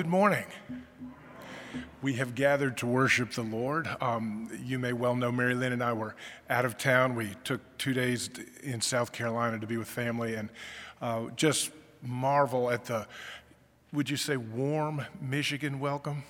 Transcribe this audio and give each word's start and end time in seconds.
good 0.00 0.08
morning. 0.08 0.46
We 2.00 2.14
have 2.14 2.34
gathered 2.34 2.78
to 2.78 2.86
worship 2.86 3.32
the 3.32 3.42
Lord. 3.42 3.86
Um, 4.00 4.48
you 4.64 4.78
may 4.78 4.94
well 4.94 5.14
know 5.14 5.30
Mary 5.30 5.54
Lynn 5.54 5.74
and 5.74 5.84
I 5.84 5.92
were 5.92 6.16
out 6.48 6.64
of 6.64 6.78
town. 6.78 7.14
We 7.14 7.34
took 7.44 7.60
two 7.76 7.92
days 7.92 8.30
in 8.62 8.80
South 8.80 9.12
Carolina 9.12 9.58
to 9.58 9.66
be 9.66 9.76
with 9.76 9.88
family 9.88 10.36
and 10.36 10.48
uh, 11.02 11.24
just 11.36 11.70
marvel 12.02 12.70
at 12.70 12.86
the, 12.86 13.06
would 13.92 14.08
you 14.08 14.16
say, 14.16 14.38
warm 14.38 15.04
Michigan 15.20 15.80
welcome? 15.80 16.22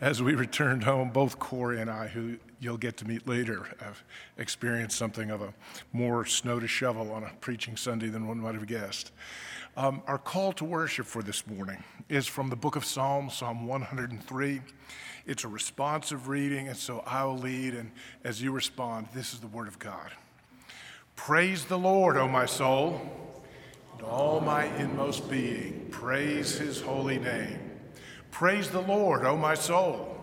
As 0.00 0.22
we 0.22 0.34
returned 0.34 0.84
home, 0.84 1.10
both 1.10 1.38
Corey 1.38 1.82
and 1.82 1.90
I, 1.90 2.06
who 2.06 2.38
you'll 2.58 2.78
get 2.78 2.96
to 2.96 3.04
meet 3.04 3.28
later, 3.28 3.68
have 3.80 4.02
experienced 4.38 4.96
something 4.96 5.30
of 5.30 5.42
a 5.42 5.52
more 5.92 6.24
snow 6.24 6.58
to 6.58 6.66
shovel 6.66 7.12
on 7.12 7.22
a 7.22 7.30
preaching 7.42 7.76
Sunday 7.76 8.08
than 8.08 8.26
one 8.26 8.38
might 8.38 8.54
have 8.54 8.66
guessed. 8.66 9.12
Um, 9.76 10.02
our 10.06 10.18
call 10.18 10.52
to 10.54 10.64
worship 10.64 11.04
for 11.04 11.20
this 11.20 11.48
morning 11.48 11.82
is 12.08 12.28
from 12.28 12.48
the 12.48 12.54
book 12.54 12.76
of 12.76 12.84
Psalms, 12.84 13.34
Psalm 13.34 13.66
103. 13.66 14.60
It's 15.26 15.42
a 15.42 15.48
responsive 15.48 16.28
reading, 16.28 16.68
and 16.68 16.76
so 16.76 17.02
I'll 17.04 17.36
lead, 17.36 17.74
and 17.74 17.90
as 18.22 18.40
you 18.40 18.52
respond, 18.52 19.08
this 19.12 19.34
is 19.34 19.40
the 19.40 19.48
word 19.48 19.66
of 19.66 19.80
God. 19.80 20.12
Praise 21.16 21.64
the 21.64 21.76
Lord, 21.76 22.16
O 22.16 22.28
my 22.28 22.46
soul, 22.46 23.00
and 23.94 24.02
all 24.02 24.40
my 24.40 24.66
inmost 24.76 25.28
being. 25.28 25.88
Praise 25.90 26.56
his 26.56 26.80
holy 26.80 27.18
name. 27.18 27.58
Praise 28.30 28.70
the 28.70 28.82
Lord, 28.82 29.24
O 29.24 29.36
my 29.36 29.54
soul, 29.54 30.16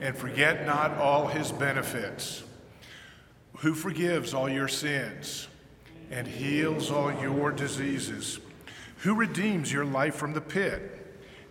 and 0.00 0.16
forget 0.16 0.64
not 0.64 0.96
all 0.96 1.26
his 1.26 1.52
benefits, 1.52 2.42
who 3.58 3.74
forgives 3.74 4.32
all 4.32 4.48
your 4.48 4.68
sins 4.68 5.48
and 6.10 6.26
heals 6.26 6.90
all 6.90 7.12
your 7.20 7.52
diseases 7.52 8.38
who 8.98 9.14
redeems 9.14 9.72
your 9.72 9.84
life 9.84 10.14
from 10.14 10.32
the 10.32 10.40
pit 10.40 10.94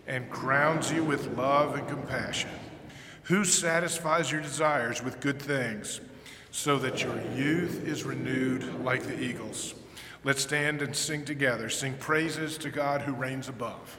and 0.06 0.30
crowns 0.30 0.90
you 0.90 1.04
with 1.04 1.36
love 1.36 1.74
and 1.74 1.86
compassion, 1.88 2.50
who 3.24 3.44
satisfies 3.44 4.30
your 4.32 4.40
desires 4.40 5.02
with 5.02 5.20
good 5.20 5.40
things, 5.40 6.00
so 6.50 6.78
that 6.78 7.02
your 7.02 7.20
youth 7.34 7.86
is 7.86 8.04
renewed 8.04 8.82
like 8.82 9.02
the 9.02 9.20
eagles. 9.20 9.74
Let's 10.24 10.42
stand 10.42 10.82
and 10.82 10.94
sing 10.94 11.24
together. 11.24 11.68
Sing 11.68 11.94
praises 11.94 12.58
to 12.58 12.70
God 12.70 13.02
who 13.02 13.12
reigns 13.12 13.48
above. 13.48 13.98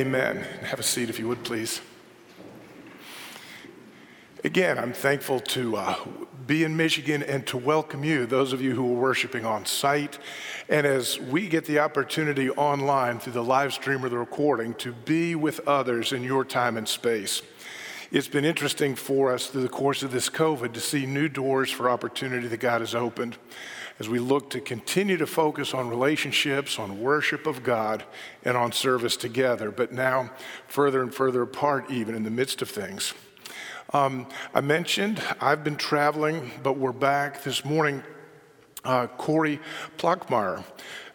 Amen. 0.00 0.46
Have 0.62 0.80
a 0.80 0.82
seat 0.82 1.10
if 1.10 1.18
you 1.18 1.28
would, 1.28 1.44
please. 1.44 1.82
Again, 4.44 4.78
I'm 4.78 4.94
thankful 4.94 5.40
to 5.40 5.76
uh, 5.76 5.94
be 6.46 6.64
in 6.64 6.74
Michigan 6.74 7.22
and 7.22 7.46
to 7.48 7.58
welcome 7.58 8.02
you, 8.02 8.24
those 8.24 8.54
of 8.54 8.62
you 8.62 8.74
who 8.74 8.94
are 8.94 8.98
worshiping 8.98 9.44
on 9.44 9.66
site. 9.66 10.18
And 10.70 10.86
as 10.86 11.20
we 11.20 11.48
get 11.48 11.66
the 11.66 11.80
opportunity 11.80 12.48
online 12.48 13.20
through 13.20 13.34
the 13.34 13.44
live 13.44 13.74
stream 13.74 14.02
or 14.02 14.08
the 14.08 14.16
recording 14.16 14.72
to 14.76 14.92
be 14.92 15.34
with 15.34 15.60
others 15.68 16.14
in 16.14 16.22
your 16.22 16.46
time 16.46 16.78
and 16.78 16.88
space. 16.88 17.42
It's 18.10 18.26
been 18.26 18.46
interesting 18.46 18.94
for 18.94 19.30
us 19.34 19.48
through 19.48 19.64
the 19.64 19.68
course 19.68 20.02
of 20.02 20.12
this 20.12 20.30
COVID 20.30 20.72
to 20.72 20.80
see 20.80 21.04
new 21.04 21.28
doors 21.28 21.70
for 21.70 21.90
opportunity 21.90 22.48
that 22.48 22.60
God 22.60 22.80
has 22.80 22.94
opened 22.94 23.36
as 24.00 24.08
we 24.08 24.18
look 24.18 24.48
to 24.50 24.60
continue 24.60 25.18
to 25.18 25.26
focus 25.26 25.74
on 25.74 25.90
relationships, 25.90 26.78
on 26.78 27.00
worship 27.00 27.46
of 27.46 27.62
God, 27.62 28.02
and 28.44 28.56
on 28.56 28.72
service 28.72 29.14
together, 29.14 29.70
but 29.70 29.92
now 29.92 30.30
further 30.66 31.02
and 31.02 31.14
further 31.14 31.42
apart, 31.42 31.90
even 31.90 32.14
in 32.14 32.24
the 32.24 32.30
midst 32.30 32.62
of 32.62 32.70
things. 32.70 33.12
Um, 33.92 34.26
I 34.54 34.62
mentioned 34.62 35.22
I've 35.38 35.62
been 35.62 35.76
traveling, 35.76 36.50
but 36.62 36.78
we're 36.78 36.92
back 36.92 37.44
this 37.44 37.62
morning. 37.62 38.02
Uh, 38.82 39.06
Corey 39.06 39.60
Plockmeyer 39.98 40.64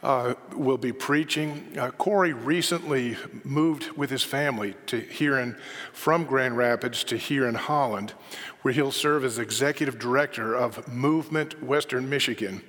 uh, 0.05 0.35
will 0.55 0.77
be 0.77 0.93
preaching. 0.93 1.75
Uh, 1.75 1.89
Corey 1.89 2.31
recently 2.31 3.17
moved 3.43 3.89
with 3.97 4.11
his 4.11 4.21
family 4.21 4.75
to 4.85 4.99
here 4.99 5.39
in, 5.39 5.57
from 5.93 6.25
Grand 6.25 6.55
Rapids 6.55 7.03
to 7.05 7.17
here 7.17 7.47
in 7.47 7.55
Holland, 7.55 8.13
where 8.61 8.71
he'll 8.71 8.91
serve 8.91 9.25
as 9.25 9.39
executive 9.39 9.97
director 9.97 10.53
of 10.53 10.87
Movement 10.87 11.63
Western 11.63 12.07
Michigan. 12.07 12.61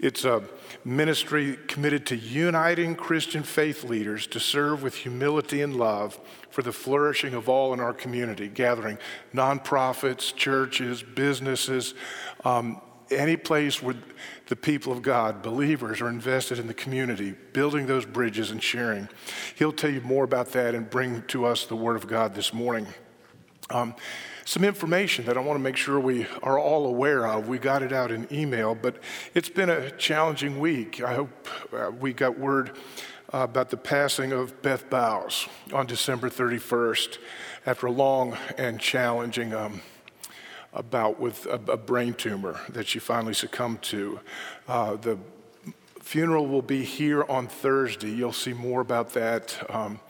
It's 0.00 0.24
a 0.24 0.42
ministry 0.82 1.58
committed 1.66 2.06
to 2.06 2.16
uniting 2.16 2.94
Christian 2.94 3.42
faith 3.42 3.84
leaders 3.84 4.26
to 4.28 4.40
serve 4.40 4.82
with 4.82 4.94
humility 4.94 5.60
and 5.60 5.76
love 5.76 6.18
for 6.48 6.62
the 6.62 6.72
flourishing 6.72 7.34
of 7.34 7.50
all 7.50 7.74
in 7.74 7.80
our 7.80 7.92
community, 7.92 8.48
gathering 8.48 8.96
nonprofits, 9.34 10.34
churches, 10.34 11.02
businesses, 11.02 11.92
um, 12.46 12.80
any 13.10 13.36
place 13.36 13.82
where 13.82 13.96
the 14.48 14.56
people 14.56 14.92
of 14.92 15.02
God, 15.02 15.42
believers, 15.42 16.00
are 16.00 16.08
invested 16.08 16.58
in 16.58 16.66
the 16.66 16.74
community, 16.74 17.34
building 17.52 17.86
those 17.86 18.06
bridges 18.06 18.50
and 18.50 18.62
sharing. 18.62 19.08
He'll 19.54 19.72
tell 19.72 19.90
you 19.90 20.00
more 20.00 20.24
about 20.24 20.52
that 20.52 20.74
and 20.74 20.88
bring 20.88 21.22
to 21.28 21.44
us 21.44 21.66
the 21.66 21.76
Word 21.76 21.96
of 21.96 22.06
God 22.06 22.34
this 22.34 22.52
morning. 22.52 22.86
Um, 23.70 23.94
some 24.46 24.64
information 24.64 25.26
that 25.26 25.36
I 25.36 25.40
want 25.40 25.58
to 25.58 25.62
make 25.62 25.76
sure 25.76 26.00
we 26.00 26.26
are 26.42 26.58
all 26.58 26.86
aware 26.86 27.26
of. 27.26 27.48
We 27.48 27.58
got 27.58 27.82
it 27.82 27.92
out 27.92 28.10
in 28.10 28.26
email, 28.32 28.74
but 28.74 28.96
it's 29.34 29.50
been 29.50 29.68
a 29.68 29.90
challenging 29.90 30.58
week. 30.58 31.02
I 31.02 31.14
hope 31.14 31.48
uh, 31.70 31.90
we 31.90 32.14
got 32.14 32.38
word 32.38 32.74
uh, 33.34 33.40
about 33.40 33.68
the 33.68 33.76
passing 33.76 34.32
of 34.32 34.62
Beth 34.62 34.88
Bowes 34.88 35.46
on 35.74 35.84
December 35.84 36.30
31st 36.30 37.18
after 37.66 37.88
a 37.88 37.92
long 37.92 38.38
and 38.56 38.80
challenging 38.80 39.52
um, 39.52 39.82
bout 40.90 41.18
with 41.18 41.46
a, 41.46 41.60
a, 41.72 41.76
brain 41.76 42.14
tumor 42.14 42.60
that 42.68 42.86
she 42.86 42.98
finally 42.98 43.34
succumbed 43.34 43.82
to. 43.82 44.20
Uh, 44.66 44.96
the 44.96 45.18
funeral 46.00 46.46
will 46.46 46.62
be 46.62 46.84
here 46.84 47.24
on 47.24 47.46
Thursday. 47.46 48.10
You'll 48.10 48.32
see 48.32 48.52
more 48.52 48.80
about 48.80 49.10
that 49.14 49.58
um, 49.70 50.00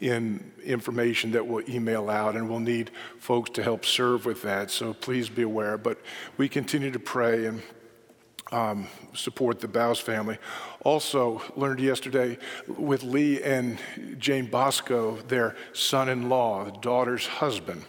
in 0.00 0.52
information 0.64 1.32
that 1.32 1.46
we'll 1.46 1.68
email 1.68 2.10
out, 2.10 2.36
and 2.36 2.48
we'll 2.48 2.60
need 2.60 2.90
folks 3.18 3.50
to 3.50 3.62
help 3.62 3.84
serve 3.84 4.26
with 4.26 4.42
that. 4.42 4.70
So 4.70 4.94
please 4.94 5.28
be 5.28 5.42
aware. 5.42 5.78
But 5.78 5.98
we 6.36 6.48
continue 6.48 6.90
to 6.90 6.98
pray 6.98 7.46
and 7.46 7.62
um, 8.50 8.86
support 9.14 9.60
the 9.60 9.68
Bowes 9.68 9.98
family. 9.98 10.38
Also, 10.84 11.42
learned 11.56 11.80
yesterday 11.80 12.38
with 12.66 13.02
Lee 13.02 13.42
and 13.42 13.78
Jane 14.18 14.46
Bosco, 14.46 15.16
their 15.28 15.56
son 15.72 16.08
in 16.08 16.28
law, 16.28 16.64
the 16.64 16.72
daughter's 16.72 17.26
husband. 17.26 17.82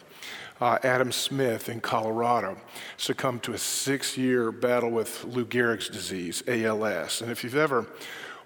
Uh, 0.64 0.80
Adam 0.84 1.12
Smith 1.12 1.68
in 1.68 1.82
Colorado 1.82 2.56
succumbed 2.96 3.44
to 3.44 3.52
a 3.52 3.58
six 3.58 4.18
year 4.18 4.50
battle 4.50 4.90
with 4.90 5.26
Lou 5.26 5.44
Gehrig's 5.44 5.90
disease, 5.90 6.42
ALS. 6.48 7.22
And 7.22 7.30
if 7.30 7.44
you've 7.44 7.58
ever 7.58 7.86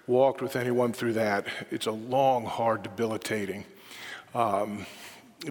walked 0.08 0.42
with 0.42 0.56
anyone 0.56 0.92
through 0.92 1.12
that, 1.12 1.46
it's 1.70 1.86
a 1.86 1.92
long, 1.92 2.44
hard, 2.44 2.82
debilitating 2.82 3.64
um, 4.34 4.84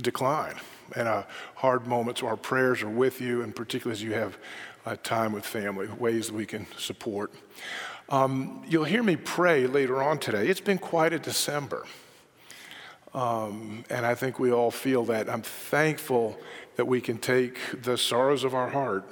decline 0.01 0.55
and 0.93 1.07
a 1.07 1.25
hard 1.55 1.87
moment. 1.87 2.17
So 2.17 2.27
our 2.27 2.35
prayers 2.35 2.81
are 2.81 2.89
with 2.89 3.21
you, 3.21 3.43
and 3.43 3.55
particularly 3.55 3.97
as 3.97 4.03
you 4.03 4.11
have 4.15 4.37
uh, 4.85 4.97
time 5.03 5.31
with 5.31 5.45
family, 5.45 5.87
ways 5.87 6.27
that 6.27 6.35
we 6.35 6.45
can 6.45 6.67
support. 6.77 7.31
Um, 8.09 8.61
you'll 8.67 8.83
hear 8.83 9.03
me 9.03 9.15
pray 9.15 9.67
later 9.67 10.03
on 10.03 10.19
today. 10.19 10.49
It's 10.49 10.59
been 10.59 10.79
quite 10.79 11.13
a 11.13 11.19
December. 11.19 11.85
Um, 13.17 13.83
and 13.89 14.05
I 14.05 14.13
think 14.13 14.37
we 14.37 14.51
all 14.51 14.69
feel 14.69 15.03
that. 15.05 15.27
I'm 15.27 15.41
thankful 15.41 16.37
that 16.75 16.85
we 16.85 17.01
can 17.01 17.17
take 17.17 17.57
the 17.81 17.97
sorrows 17.97 18.43
of 18.43 18.53
our 18.53 18.69
heart 18.69 19.05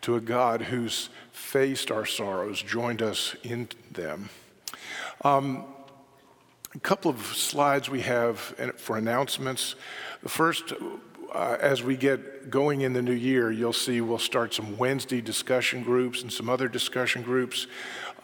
to 0.00 0.16
a 0.16 0.20
God 0.20 0.60
who's 0.60 1.08
faced 1.30 1.92
our 1.92 2.04
sorrows, 2.04 2.60
joined 2.60 3.00
us 3.00 3.36
in 3.44 3.68
them. 3.92 4.28
Um, 5.22 5.66
a 6.74 6.80
couple 6.80 7.08
of 7.08 7.24
slides 7.26 7.88
we 7.88 8.00
have 8.00 8.40
for 8.76 8.98
announcements. 8.98 9.76
The 10.24 10.28
first, 10.28 10.72
uh, 11.32 11.56
as 11.60 11.80
we 11.80 11.96
get 11.96 12.50
going 12.50 12.80
in 12.80 12.92
the 12.92 13.02
new 13.02 13.12
year, 13.12 13.52
you'll 13.52 13.72
see 13.72 14.00
we'll 14.00 14.18
start 14.18 14.52
some 14.52 14.76
Wednesday 14.78 15.20
discussion 15.20 15.84
groups 15.84 16.22
and 16.22 16.32
some 16.32 16.50
other 16.50 16.66
discussion 16.66 17.22
groups. 17.22 17.68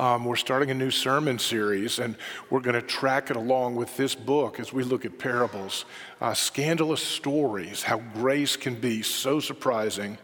Um, 0.00 0.25
we're 0.25 0.37
starting 0.37 0.71
a 0.71 0.75
new 0.75 0.90
sermon 0.90 1.38
series, 1.38 1.99
and 1.99 2.16
we're 2.49 2.61
going 2.61 2.75
to 2.75 2.80
track 2.80 3.28
it 3.28 3.37
along 3.37 3.76
with 3.76 3.99
this 3.99 4.14
book 4.14 4.59
as 4.59 4.73
we 4.73 4.83
look 4.83 5.04
at 5.04 5.19
parables. 5.19 5.85
Uh, 6.23 6.33
scandalous 6.33 7.02
stories, 7.02 7.83
how 7.83 7.99
grace 8.14 8.57
can 8.57 8.76
be 8.76 9.02
so 9.02 9.40
surprising. 9.40 10.16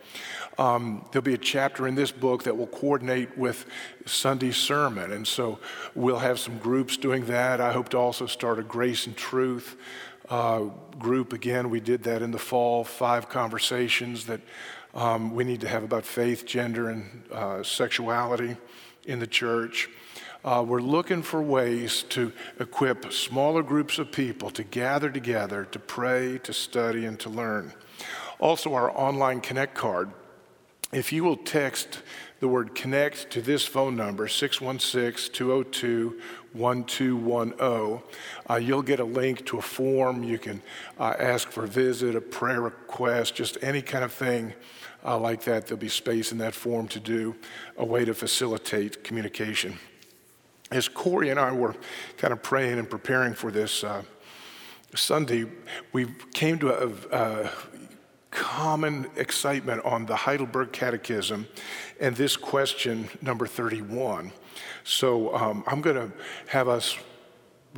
Um, 0.56 1.04
there'll 1.12 1.22
be 1.22 1.34
a 1.34 1.36
chapter 1.38 1.86
in 1.86 1.94
this 1.94 2.10
book 2.10 2.44
that 2.44 2.56
will 2.56 2.68
coordinate 2.68 3.36
with 3.36 3.66
Sunday's 4.06 4.56
sermon. 4.56 5.12
And 5.12 5.28
so 5.28 5.58
we'll 5.94 6.20
have 6.20 6.38
some 6.38 6.56
groups 6.56 6.96
doing 6.96 7.26
that. 7.26 7.60
I 7.60 7.70
hope 7.74 7.90
to 7.90 7.98
also 7.98 8.24
start 8.24 8.58
a 8.58 8.62
Grace 8.62 9.06
and 9.06 9.14
Truth 9.14 9.76
uh, 10.30 10.70
group 10.98 11.34
again. 11.34 11.68
We 11.68 11.80
did 11.80 12.04
that 12.04 12.22
in 12.22 12.30
the 12.30 12.38
fall, 12.38 12.82
five 12.82 13.28
conversations 13.28 14.24
that 14.24 14.40
um, 14.94 15.34
we 15.34 15.44
need 15.44 15.60
to 15.60 15.68
have 15.68 15.82
about 15.82 16.06
faith, 16.06 16.46
gender, 16.46 16.88
and 16.88 17.24
uh, 17.30 17.62
sexuality 17.62 18.56
in 19.06 19.18
the 19.18 19.26
church. 19.26 19.88
Uh, 20.44 20.64
we're 20.66 20.80
looking 20.80 21.22
for 21.22 21.42
ways 21.42 22.04
to 22.04 22.32
equip 22.60 23.12
smaller 23.12 23.62
groups 23.62 23.98
of 23.98 24.12
people 24.12 24.50
to 24.50 24.62
gather 24.62 25.10
together 25.10 25.64
to 25.64 25.78
pray, 25.78 26.38
to 26.38 26.52
study, 26.52 27.04
and 27.04 27.18
to 27.18 27.28
learn. 27.28 27.72
Also, 28.38 28.74
our 28.74 28.96
online 28.96 29.40
Connect 29.40 29.74
card. 29.74 30.10
If 30.92 31.12
you 31.12 31.24
will 31.24 31.36
text 31.36 32.00
the 32.38 32.46
word 32.46 32.74
connect 32.74 33.30
to 33.30 33.42
this 33.42 33.64
phone 33.64 33.96
number, 33.96 34.28
616 34.28 35.32
202 35.32 36.20
1210. 36.52 38.02
Uh, 38.48 38.54
you'll 38.56 38.82
get 38.82 39.00
a 39.00 39.04
link 39.04 39.44
to 39.46 39.58
a 39.58 39.62
form. 39.62 40.22
You 40.22 40.38
can 40.38 40.62
uh, 40.98 41.14
ask 41.18 41.50
for 41.50 41.64
a 41.64 41.68
visit, 41.68 42.14
a 42.14 42.20
prayer 42.20 42.60
request, 42.60 43.34
just 43.34 43.58
any 43.62 43.82
kind 43.82 44.04
of 44.04 44.12
thing 44.12 44.54
uh, 45.06 45.18
like 45.18 45.44
that. 45.44 45.66
There'll 45.66 45.78
be 45.78 45.88
space 45.88 46.32
in 46.32 46.38
that 46.38 46.54
form 46.54 46.88
to 46.88 47.00
do, 47.00 47.36
a 47.76 47.84
way 47.84 48.04
to 48.04 48.12
facilitate 48.12 49.04
communication. 49.04 49.78
As 50.70 50.88
Corey 50.88 51.30
and 51.30 51.38
I 51.38 51.52
were 51.52 51.76
kind 52.16 52.32
of 52.32 52.42
praying 52.42 52.78
and 52.78 52.90
preparing 52.90 53.34
for 53.34 53.52
this 53.52 53.84
uh, 53.84 54.02
Sunday, 54.94 55.46
we 55.92 56.06
came 56.34 56.58
to 56.58 56.70
a, 56.72 57.44
a 57.44 57.50
common 58.30 59.06
excitement 59.16 59.84
on 59.84 60.06
the 60.06 60.16
Heidelberg 60.16 60.72
Catechism 60.72 61.46
and 62.00 62.16
this 62.16 62.36
question, 62.36 63.08
number 63.22 63.46
31. 63.46 64.32
So 64.84 65.34
um, 65.34 65.62
I'm 65.66 65.80
going 65.80 65.96
to 65.96 66.12
have 66.48 66.68
us 66.68 66.98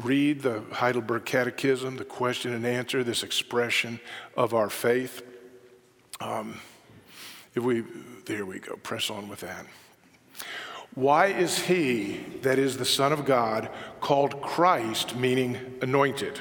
read 0.02 0.42
the 0.42 0.62
Heidelberg 0.73 1.25
Catechism, 1.25 1.97
the 1.97 2.04
question 2.04 2.54
and 2.54 2.64
answer, 2.64 3.04
this 3.04 3.23
expression 3.23 4.00
of 4.37 4.54
our 4.54 4.70
faith. 4.70 5.23
Um, 6.20 6.61
if 7.58 7.64
we, 7.64 7.82
there 8.24 8.46
we 8.46 8.60
go, 8.60 8.76
press 8.76 9.10
on 9.10 9.28
with 9.28 9.40
that. 9.40 9.66
Why 10.94 11.26
is 11.26 11.58
he, 11.58 12.24
that 12.42 12.58
is 12.58 12.76
the 12.76 12.84
Son 12.84 13.12
of 13.12 13.24
God, 13.24 13.70
called 14.00 14.40
Christ, 14.40 15.16
meaning 15.16 15.78
anointed? 15.82 16.40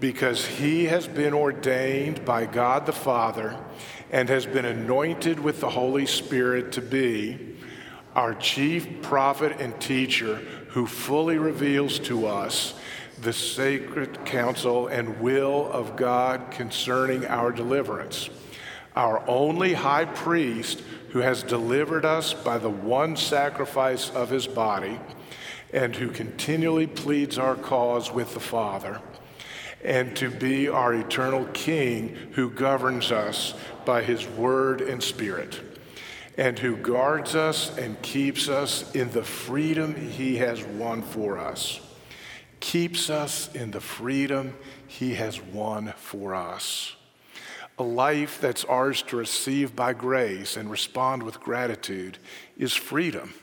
Because 0.00 0.44
he 0.44 0.86
has 0.86 1.06
been 1.06 1.32
ordained 1.32 2.24
by 2.24 2.46
God 2.46 2.86
the 2.86 2.92
Father 2.92 3.58
and 4.10 4.28
has 4.28 4.46
been 4.46 4.64
anointed 4.64 5.38
with 5.38 5.60
the 5.60 5.70
Holy 5.70 6.06
Spirit 6.06 6.72
to 6.72 6.80
be 6.80 7.56
our 8.14 8.34
chief 8.34 9.02
prophet 9.02 9.60
and 9.60 9.78
teacher 9.80 10.36
who 10.68 10.86
fully 10.86 11.38
reveals 11.38 11.98
to 12.00 12.26
us 12.26 12.74
the 13.22 13.32
sacred 13.32 14.24
counsel 14.24 14.86
and 14.88 15.20
will 15.20 15.70
of 15.72 15.96
God 15.96 16.50
concerning 16.50 17.26
our 17.26 17.52
deliverance. 17.52 18.28
Our 18.96 19.22
only 19.28 19.74
high 19.74 20.04
priest 20.04 20.82
who 21.10 21.20
has 21.20 21.42
delivered 21.42 22.04
us 22.04 22.34
by 22.34 22.58
the 22.58 22.70
one 22.70 23.16
sacrifice 23.16 24.10
of 24.10 24.30
his 24.30 24.46
body 24.46 24.98
and 25.72 25.94
who 25.96 26.10
continually 26.10 26.86
pleads 26.86 27.38
our 27.38 27.56
cause 27.56 28.12
with 28.12 28.34
the 28.34 28.40
Father, 28.40 29.00
and 29.84 30.14
to 30.16 30.30
be 30.30 30.68
our 30.68 30.94
eternal 30.94 31.44
King 31.46 32.16
who 32.32 32.50
governs 32.50 33.10
us 33.10 33.54
by 33.84 34.02
his 34.02 34.26
word 34.26 34.80
and 34.80 35.02
spirit 35.02 35.60
and 36.36 36.58
who 36.58 36.76
guards 36.76 37.34
us 37.34 37.76
and 37.78 38.00
keeps 38.02 38.48
us 38.48 38.94
in 38.94 39.10
the 39.12 39.22
freedom 39.22 39.94
he 39.94 40.36
has 40.38 40.64
won 40.64 41.02
for 41.02 41.38
us. 41.38 41.80
Keeps 42.60 43.10
us 43.10 43.54
in 43.54 43.70
the 43.70 43.80
freedom 43.80 44.54
he 44.86 45.14
has 45.14 45.40
won 45.40 45.92
for 45.96 46.34
us. 46.34 46.96
A 47.78 47.82
life 47.82 48.40
that's 48.40 48.64
ours 48.64 49.02
to 49.02 49.16
receive 49.16 49.74
by 49.74 49.94
grace 49.94 50.56
and 50.56 50.70
respond 50.70 51.22
with 51.22 51.40
gratitude 51.40 52.18
is 52.56 52.72
freedom. 52.72 53.34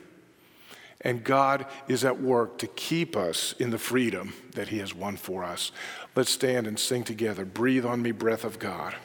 And 1.02 1.24
God 1.24 1.66
is 1.88 2.06
at 2.06 2.22
work 2.22 2.60
to 2.60 2.68
keep 2.68 3.18
us 3.18 3.54
in 3.60 3.72
the 3.72 3.78
freedom 3.78 4.34
that 4.54 4.70
He 4.70 4.78
has 4.78 4.94
won 4.94 5.18
for 5.18 5.44
us. 5.44 5.72
Let's 6.16 6.32
stand 6.32 6.68
and 6.68 6.80
sing 6.80 7.04
together. 7.04 7.44
Breathe 7.44 7.86
on 7.86 8.02
me, 8.02 8.12
breath 8.12 8.44
of 8.44 8.60
God. 8.60 8.96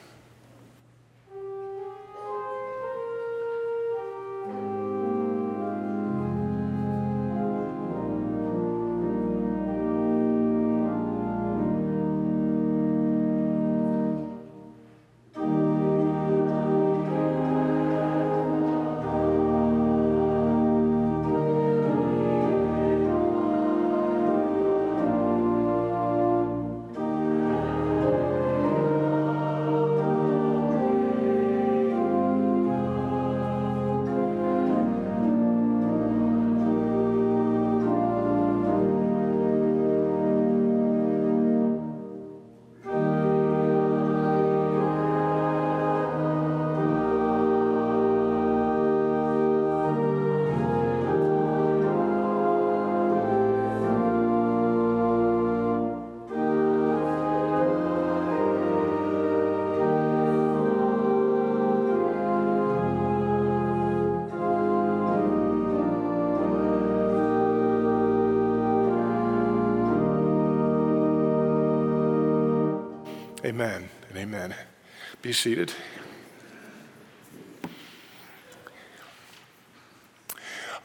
Be 75.27 75.33
seated. 75.33 75.73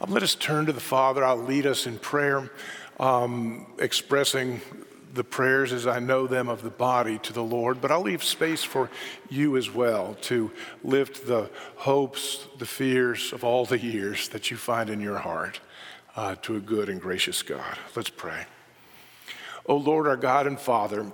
Um, 0.01 0.11
let 0.11 0.21
us 0.21 0.35
turn 0.35 0.65
to 0.65 0.73
the 0.73 0.81
Father. 0.81 1.23
I'll 1.23 1.37
lead 1.37 1.65
us 1.65 1.87
in 1.87 1.97
prayer, 1.97 2.51
um, 2.99 3.67
expressing 3.79 4.59
the 5.13 5.23
prayers 5.23 5.71
as 5.71 5.87
I 5.87 5.99
know 5.99 6.27
them 6.27 6.49
of 6.49 6.61
the 6.61 6.69
body 6.69 7.19
to 7.19 7.31
the 7.31 7.41
Lord, 7.41 7.79
but 7.79 7.89
I'll 7.89 8.01
leave 8.01 8.21
space 8.21 8.65
for 8.65 8.89
you 9.29 9.55
as 9.55 9.73
well 9.73 10.17
to 10.23 10.51
lift 10.83 11.25
the 11.25 11.49
hopes, 11.77 12.45
the 12.59 12.65
fears 12.65 13.31
of 13.31 13.45
all 13.45 13.63
the 13.63 13.79
years 13.79 14.27
that 14.27 14.51
you 14.51 14.57
find 14.57 14.89
in 14.89 14.99
your 14.99 15.19
heart 15.19 15.61
uh, 16.17 16.35
to 16.41 16.57
a 16.57 16.59
good 16.59 16.89
and 16.89 16.99
gracious 16.99 17.41
God. 17.43 17.77
Let's 17.95 18.09
pray. 18.09 18.45
O 19.67 19.77
Lord, 19.77 20.05
our 20.05 20.17
God 20.17 20.47
and 20.47 20.59
Father, 20.59 21.09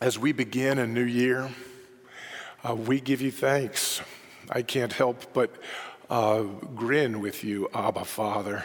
as 0.00 0.16
we 0.16 0.30
begin 0.30 0.78
a 0.78 0.86
new 0.86 1.02
year, 1.02 1.50
uh, 2.66 2.74
we 2.74 3.00
give 3.00 3.20
you 3.20 3.30
thanks. 3.30 4.00
I 4.50 4.62
can't 4.62 4.92
help 4.92 5.32
but 5.32 5.54
uh, 6.10 6.42
grin 6.42 7.20
with 7.20 7.44
you, 7.44 7.68
Abba 7.72 8.04
Father. 8.04 8.64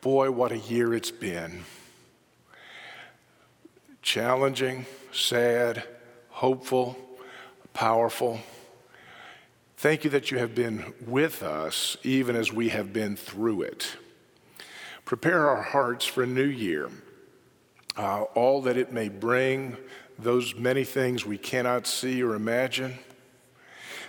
Boy, 0.00 0.30
what 0.30 0.52
a 0.52 0.58
year 0.58 0.94
it's 0.94 1.10
been 1.10 1.64
challenging, 4.00 4.84
sad, 5.12 5.84
hopeful, 6.30 6.96
powerful. 7.72 8.40
Thank 9.76 10.04
you 10.04 10.10
that 10.10 10.30
you 10.30 10.38
have 10.38 10.54
been 10.54 10.92
with 11.06 11.42
us 11.42 11.96
even 12.02 12.34
as 12.34 12.52
we 12.52 12.70
have 12.70 12.92
been 12.92 13.16
through 13.16 13.62
it. 13.62 13.96
Prepare 15.04 15.48
our 15.48 15.62
hearts 15.62 16.04
for 16.04 16.24
a 16.24 16.26
new 16.26 16.42
year, 16.42 16.90
uh, 17.96 18.22
all 18.34 18.62
that 18.62 18.76
it 18.76 18.92
may 18.92 19.08
bring, 19.08 19.76
those 20.18 20.54
many 20.54 20.84
things 20.84 21.24
we 21.24 21.38
cannot 21.38 21.86
see 21.86 22.22
or 22.22 22.34
imagine. 22.34 22.98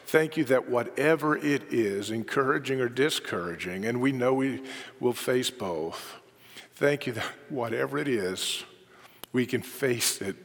Thank 0.06 0.38
you 0.38 0.44
that 0.46 0.70
whatever 0.70 1.36
it 1.36 1.74
is, 1.74 2.12
encouraging 2.12 2.80
or 2.82 2.90
discouraging, 2.90 3.86
and 3.86 4.00
we 4.02 4.12
know 4.12 4.34
we 4.34 4.62
will 5.00 5.14
face 5.14 5.50
both, 5.50 6.20
thank 6.76 7.08
you 7.08 7.14
that 7.14 7.26
whatever 7.50 7.98
it 7.98 8.08
is, 8.08 8.64
we 9.32 9.46
can 9.46 9.62
face 9.62 10.22
it 10.22 10.36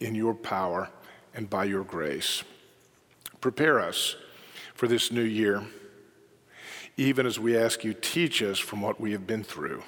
in 0.00 0.14
your 0.14 0.34
power 0.34 0.90
and 1.34 1.48
by 1.48 1.64
your 1.64 1.84
grace. 1.84 2.42
Prepare 3.40 3.80
us 3.80 4.16
for 4.74 4.88
this 4.88 5.12
new 5.12 5.22
year, 5.22 5.62
even 6.96 7.26
as 7.26 7.38
we 7.38 7.56
ask 7.56 7.84
you, 7.84 7.94
teach 7.94 8.42
us 8.42 8.58
from 8.58 8.80
what 8.80 9.00
we 9.00 9.12
have 9.12 9.26
been 9.26 9.44
through. 9.44 9.82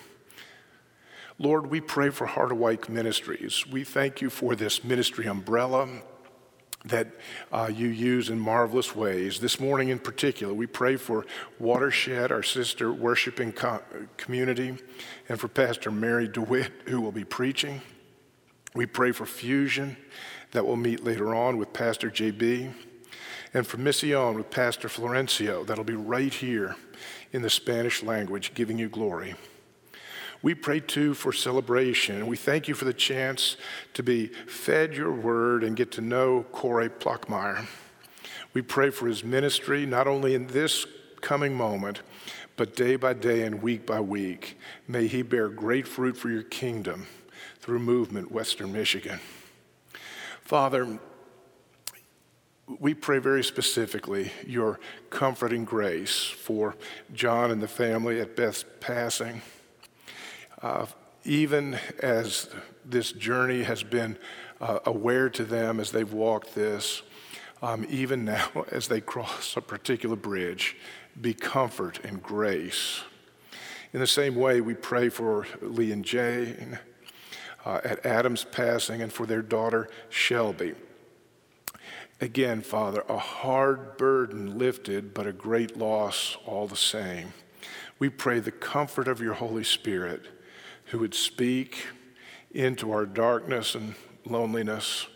Lord, 1.38 1.66
we 1.66 1.80
pray 1.80 2.10
for 2.10 2.28
Harderwyk 2.28 2.88
Ministries. 2.88 3.66
We 3.66 3.82
thank 3.82 4.20
you 4.20 4.30
for 4.30 4.54
this 4.54 4.84
ministry 4.84 5.26
umbrella 5.26 5.88
that 6.84 7.08
uh, 7.50 7.70
you 7.72 7.88
use 7.88 8.28
in 8.28 8.38
marvelous 8.38 8.94
ways. 8.94 9.40
This 9.40 9.58
morning, 9.58 9.88
in 9.88 9.98
particular, 9.98 10.52
we 10.52 10.66
pray 10.66 10.96
for 10.96 11.24
Watershed, 11.58 12.30
our 12.30 12.42
sister 12.42 12.92
worshiping 12.92 13.52
co- 13.52 13.82
community, 14.16 14.76
and 15.28 15.40
for 15.40 15.48
Pastor 15.48 15.90
Mary 15.90 16.28
DeWitt, 16.28 16.72
who 16.86 17.00
will 17.00 17.12
be 17.12 17.24
preaching. 17.24 17.80
We 18.74 18.86
pray 18.86 19.12
for 19.12 19.24
Fusion 19.24 19.96
that 20.50 20.66
will 20.66 20.76
meet 20.76 21.02
later 21.02 21.34
on 21.34 21.56
with 21.56 21.72
Pastor 21.72 22.10
JB, 22.10 22.72
and 23.54 23.66
for 23.66 23.78
Mission 23.78 24.34
with 24.34 24.50
Pastor 24.50 24.88
Florencio 24.88 25.66
that'll 25.66 25.84
be 25.84 25.94
right 25.94 26.32
here 26.32 26.76
in 27.32 27.42
the 27.42 27.50
Spanish 27.50 28.02
language, 28.02 28.52
giving 28.54 28.78
you 28.78 28.88
glory. 28.88 29.36
We 30.44 30.54
pray 30.54 30.80
too 30.80 31.14
for 31.14 31.32
celebration, 31.32 32.26
we 32.26 32.36
thank 32.36 32.68
you 32.68 32.74
for 32.74 32.84
the 32.84 32.92
chance 32.92 33.56
to 33.94 34.02
be 34.02 34.26
fed 34.26 34.92
your 34.92 35.10
word 35.10 35.64
and 35.64 35.74
get 35.74 35.90
to 35.92 36.02
know 36.02 36.44
Corey 36.52 36.90
Plockmeyer. 36.90 37.64
We 38.52 38.60
pray 38.60 38.90
for 38.90 39.06
his 39.06 39.24
ministry, 39.24 39.86
not 39.86 40.06
only 40.06 40.34
in 40.34 40.48
this 40.48 40.84
coming 41.22 41.54
moment, 41.54 42.02
but 42.56 42.76
day 42.76 42.96
by 42.96 43.14
day 43.14 43.44
and 43.44 43.62
week 43.62 43.86
by 43.86 44.00
week. 44.00 44.58
May 44.86 45.06
he 45.06 45.22
bear 45.22 45.48
great 45.48 45.88
fruit 45.88 46.14
for 46.14 46.28
your 46.28 46.42
kingdom 46.42 47.06
through 47.60 47.78
Movement 47.78 48.30
Western 48.30 48.70
Michigan. 48.70 49.20
Father, 50.42 50.98
we 52.78 52.92
pray 52.92 53.18
very 53.18 53.42
specifically 53.42 54.30
your 54.46 54.78
comforting 55.08 55.64
grace 55.64 56.22
for 56.22 56.76
John 57.14 57.50
and 57.50 57.62
the 57.62 57.66
family 57.66 58.20
at 58.20 58.36
Beth's 58.36 58.66
passing. 58.80 59.40
Uh, 60.64 60.86
even 61.26 61.78
as 62.00 62.48
this 62.86 63.12
journey 63.12 63.64
has 63.64 63.82
been 63.82 64.16
uh, 64.62 64.78
aware 64.86 65.28
to 65.28 65.44
them 65.44 65.78
as 65.78 65.92
they've 65.92 66.14
walked 66.14 66.54
this, 66.54 67.02
um, 67.60 67.84
even 67.90 68.24
now 68.24 68.64
as 68.70 68.88
they 68.88 69.02
cross 69.02 69.58
a 69.58 69.60
particular 69.60 70.16
bridge, 70.16 70.74
be 71.20 71.34
comfort 71.34 72.00
and 72.02 72.22
grace. 72.22 73.02
In 73.92 74.00
the 74.00 74.06
same 74.06 74.36
way, 74.36 74.62
we 74.62 74.72
pray 74.72 75.10
for 75.10 75.46
Lee 75.60 75.92
and 75.92 76.02
Jane 76.02 76.78
uh, 77.66 77.82
at 77.84 78.06
Adam's 78.06 78.44
passing 78.44 79.02
and 79.02 79.12
for 79.12 79.26
their 79.26 79.42
daughter 79.42 79.90
Shelby. 80.08 80.72
Again, 82.22 82.62
Father, 82.62 83.04
a 83.06 83.18
hard 83.18 83.98
burden 83.98 84.56
lifted, 84.56 85.12
but 85.12 85.26
a 85.26 85.32
great 85.32 85.76
loss 85.76 86.38
all 86.46 86.66
the 86.66 86.74
same. 86.74 87.34
We 87.98 88.08
pray 88.08 88.40
the 88.40 88.50
comfort 88.50 89.08
of 89.08 89.20
your 89.20 89.34
Holy 89.34 89.64
Spirit 89.64 90.30
who 90.94 91.00
would 91.00 91.12
speak 91.12 91.88
into 92.52 92.92
our 92.92 93.04
darkness 93.04 93.74
and 93.74 93.96
loneliness. 94.26 95.08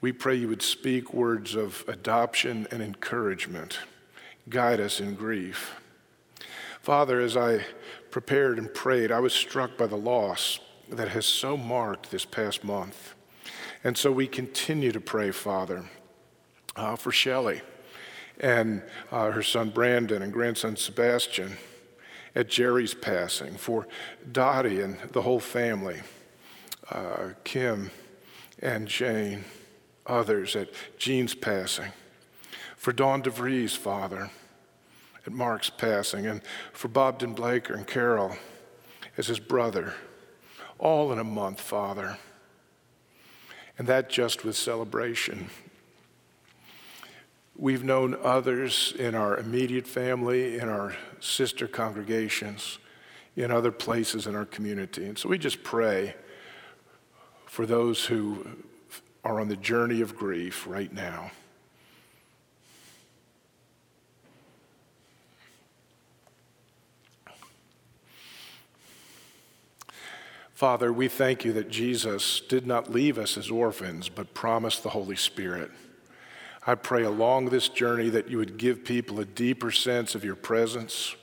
We 0.00 0.12
pray 0.12 0.36
you 0.36 0.46
would 0.46 0.62
speak 0.62 1.12
words 1.12 1.56
of 1.56 1.84
adoption 1.88 2.68
and 2.70 2.80
encouragement. 2.80 3.80
Guide 4.48 4.78
us 4.78 5.00
in 5.00 5.16
grief. 5.16 5.74
Father, 6.80 7.20
as 7.20 7.36
I 7.36 7.64
prepared 8.12 8.58
and 8.58 8.72
prayed, 8.72 9.10
I 9.10 9.18
was 9.18 9.32
struck 9.32 9.76
by 9.76 9.88
the 9.88 9.96
loss 9.96 10.60
that 10.88 11.08
has 11.08 11.26
so 11.26 11.56
marked 11.56 12.12
this 12.12 12.24
past 12.24 12.62
month. 12.62 13.16
And 13.82 13.98
so 13.98 14.12
we 14.12 14.28
continue 14.28 14.92
to 14.92 15.00
pray, 15.00 15.32
Father, 15.32 15.84
uh, 16.76 16.94
for 16.94 17.10
Shelley 17.10 17.62
and 18.38 18.84
uh, 19.10 19.32
her 19.32 19.42
son 19.42 19.70
Brandon 19.70 20.22
and 20.22 20.32
grandson 20.32 20.76
Sebastian 20.76 21.56
at 22.34 22.48
Jerry's 22.48 22.94
passing, 22.94 23.56
for 23.56 23.86
Dottie 24.30 24.80
and 24.80 24.98
the 25.12 25.22
whole 25.22 25.40
family, 25.40 26.00
uh, 26.90 27.30
Kim 27.44 27.90
and 28.60 28.88
Jane, 28.88 29.44
others 30.06 30.56
at 30.56 30.70
Jean's 30.98 31.34
passing, 31.34 31.92
for 32.76 32.92
Don 32.92 33.22
DeVries, 33.22 33.76
Father, 33.76 34.30
at 35.26 35.32
Mark's 35.32 35.70
passing, 35.70 36.26
and 36.26 36.40
for 36.72 36.88
Bobden 36.88 37.34
Blaker 37.34 37.74
and 37.74 37.86
Carol 37.86 38.36
as 39.16 39.26
his 39.26 39.38
brother 39.38 39.94
all 40.78 41.12
in 41.12 41.18
a 41.18 41.24
month, 41.24 41.60
Father. 41.60 42.18
And 43.78 43.86
that 43.86 44.10
just 44.10 44.44
with 44.44 44.56
celebration. 44.56 45.48
We've 47.62 47.84
known 47.84 48.16
others 48.24 48.92
in 48.98 49.14
our 49.14 49.36
immediate 49.36 49.86
family, 49.86 50.58
in 50.58 50.68
our 50.68 50.96
sister 51.20 51.68
congregations, 51.68 52.80
in 53.36 53.52
other 53.52 53.70
places 53.70 54.26
in 54.26 54.34
our 54.34 54.46
community. 54.46 55.04
And 55.04 55.16
so 55.16 55.28
we 55.28 55.38
just 55.38 55.62
pray 55.62 56.16
for 57.46 57.64
those 57.64 58.04
who 58.04 58.44
are 59.22 59.38
on 59.38 59.46
the 59.46 59.54
journey 59.54 60.00
of 60.00 60.16
grief 60.16 60.66
right 60.66 60.92
now. 60.92 61.30
Father, 70.52 70.92
we 70.92 71.06
thank 71.06 71.44
you 71.44 71.52
that 71.52 71.70
Jesus 71.70 72.40
did 72.40 72.66
not 72.66 72.90
leave 72.90 73.18
us 73.18 73.38
as 73.38 73.52
orphans, 73.52 74.08
but 74.08 74.34
promised 74.34 74.82
the 74.82 74.90
Holy 74.90 75.14
Spirit. 75.14 75.70
I 76.64 76.76
pray 76.76 77.02
along 77.02 77.46
this 77.46 77.68
journey 77.68 78.08
that 78.10 78.28
you 78.28 78.38
would 78.38 78.56
give 78.56 78.84
people 78.84 79.18
a 79.18 79.24
deeper 79.24 79.72
sense 79.72 80.14
of 80.14 80.24
your 80.24 80.36
presence. 80.36 81.16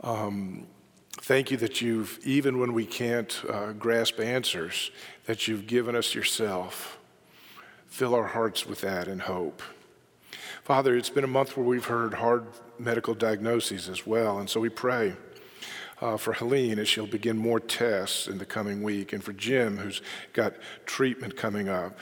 Um, 0.00 0.66
thank 1.12 1.52
you 1.52 1.56
that 1.58 1.80
you've, 1.80 2.18
even 2.24 2.58
when 2.58 2.72
we 2.72 2.84
can't 2.84 3.42
uh, 3.48 3.72
grasp 3.72 4.18
answers, 4.18 4.90
that 5.26 5.46
you've 5.46 5.68
given 5.68 5.94
us 5.94 6.16
yourself. 6.16 6.98
Fill 7.86 8.12
our 8.12 8.26
hearts 8.26 8.66
with 8.66 8.80
that 8.80 9.06
and 9.06 9.22
hope. 9.22 9.62
Father, 10.64 10.96
it's 10.96 11.10
been 11.10 11.24
a 11.24 11.28
month 11.28 11.56
where 11.56 11.66
we've 11.66 11.84
heard 11.84 12.14
hard 12.14 12.46
medical 12.76 13.14
diagnoses 13.14 13.88
as 13.88 14.04
well, 14.04 14.40
and 14.40 14.50
so 14.50 14.58
we 14.58 14.68
pray 14.68 15.14
uh, 16.00 16.16
for 16.16 16.32
Helene 16.32 16.80
as 16.80 16.88
she'll 16.88 17.06
begin 17.06 17.38
more 17.38 17.60
tests 17.60 18.26
in 18.26 18.38
the 18.38 18.46
coming 18.46 18.82
week, 18.82 19.12
and 19.12 19.22
for 19.22 19.32
Jim, 19.32 19.76
who's 19.76 20.02
got 20.32 20.54
treatment 20.86 21.36
coming 21.36 21.68
up, 21.68 21.98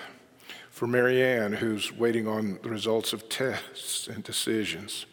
for 0.78 0.86
Marianne, 0.86 1.54
who's 1.54 1.92
waiting 1.92 2.28
on 2.28 2.60
the 2.62 2.68
results 2.68 3.12
of 3.12 3.28
tests 3.28 4.06
and 4.06 4.22
decisions, 4.22 5.06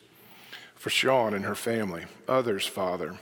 for 0.76 0.92
Sean 0.92 1.34
and 1.34 1.44
her 1.44 1.56
family, 1.56 2.06
others, 2.28 2.68
Father, 2.68 3.18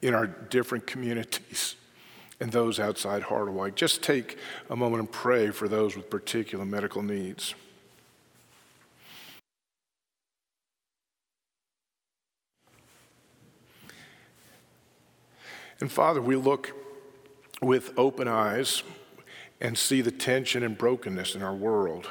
in 0.00 0.14
our 0.14 0.28
different 0.28 0.86
communities, 0.86 1.74
and 2.38 2.52
those 2.52 2.78
outside 2.78 3.24
Harderwyk. 3.24 3.74
Just 3.74 4.00
take 4.00 4.38
a 4.70 4.76
moment 4.76 5.00
and 5.00 5.10
pray 5.10 5.50
for 5.50 5.66
those 5.66 5.96
with 5.96 6.08
particular 6.08 6.64
medical 6.64 7.02
needs. 7.02 7.56
And 15.80 15.90
Father, 15.90 16.22
we 16.22 16.36
look 16.36 16.70
with 17.60 17.92
open 17.98 18.28
eyes 18.28 18.84
and 19.60 19.76
see 19.76 20.00
the 20.00 20.10
tension 20.10 20.62
and 20.62 20.78
brokenness 20.78 21.34
in 21.34 21.42
our 21.42 21.54
world, 21.54 22.08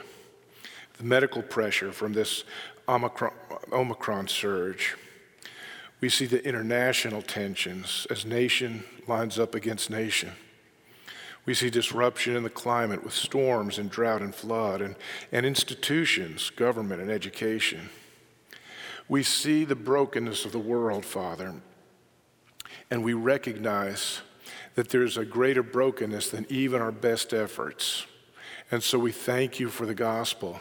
the 0.98 1.04
medical 1.04 1.42
pressure 1.42 1.92
from 1.92 2.14
this 2.14 2.44
Omicron, 2.88 3.34
Omicron 3.72 4.28
surge. 4.28 4.96
We 6.00 6.10
see 6.10 6.26
the 6.26 6.44
international 6.46 7.22
tensions 7.22 8.06
as 8.10 8.26
nation 8.26 8.84
lines 9.08 9.40
up 9.40 9.56
against 9.56 9.90
nation. 9.90 10.32
We 11.46 11.54
see 11.54 11.70
disruption 11.70 12.36
in 12.36 12.44
the 12.44 12.50
climate 12.50 13.04
with 13.04 13.14
storms 13.14 13.78
and 13.80 13.90
drought 13.90 14.22
and 14.22 14.36
flood, 14.36 14.82
and, 14.82 14.96
and 15.32 15.46
institutions, 15.46 16.50
government, 16.50 17.02
and 17.02 17.10
education. 17.10 17.90
We 19.08 19.24
see 19.24 19.64
the 19.64 19.76
brokenness 19.76 20.44
of 20.44 20.52
the 20.52 20.60
world, 20.60 21.06
Father, 21.06 21.56
and 22.92 23.02
we 23.02 23.14
recognize 23.14 24.22
that 24.78 24.90
there's 24.90 25.18
a 25.18 25.26
greater 25.26 25.63
brokenness 25.63 26.30
than 26.30 26.46
even 26.50 26.80
our 26.84 26.92
best 26.92 27.34
efforts. 27.34 28.06
And 28.70 28.84
so 28.84 29.00
we 29.00 29.12
thank 29.12 29.60
you 29.60 29.70
for 29.70 29.88
the 29.88 29.96
gospel, 29.96 30.60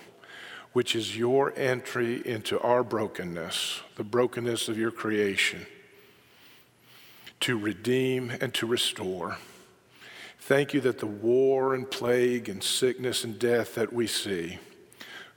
which 0.72 0.96
is 0.96 1.18
your 1.18 1.52
entry 1.54 2.26
into 2.26 2.58
our 2.60 2.82
brokenness, 2.82 3.82
the 3.96 4.04
brokenness 4.04 4.70
of 4.70 4.78
your 4.78 4.90
creation, 4.90 5.66
to 7.40 7.58
redeem 7.58 8.32
and 8.40 8.54
to 8.54 8.66
restore. 8.66 9.36
Thank 10.38 10.72
you 10.72 10.80
that 10.80 10.98
the 10.98 11.04
war 11.04 11.74
and 11.74 11.90
plague 11.90 12.48
and 12.48 12.62
sickness 12.62 13.22
and 13.22 13.38
death 13.38 13.74
that 13.74 13.92
we 13.92 14.06
see 14.06 14.58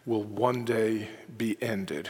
will 0.06 0.24
one 0.24 0.64
day 0.64 1.10
be 1.38 1.62
ended. 1.62 2.10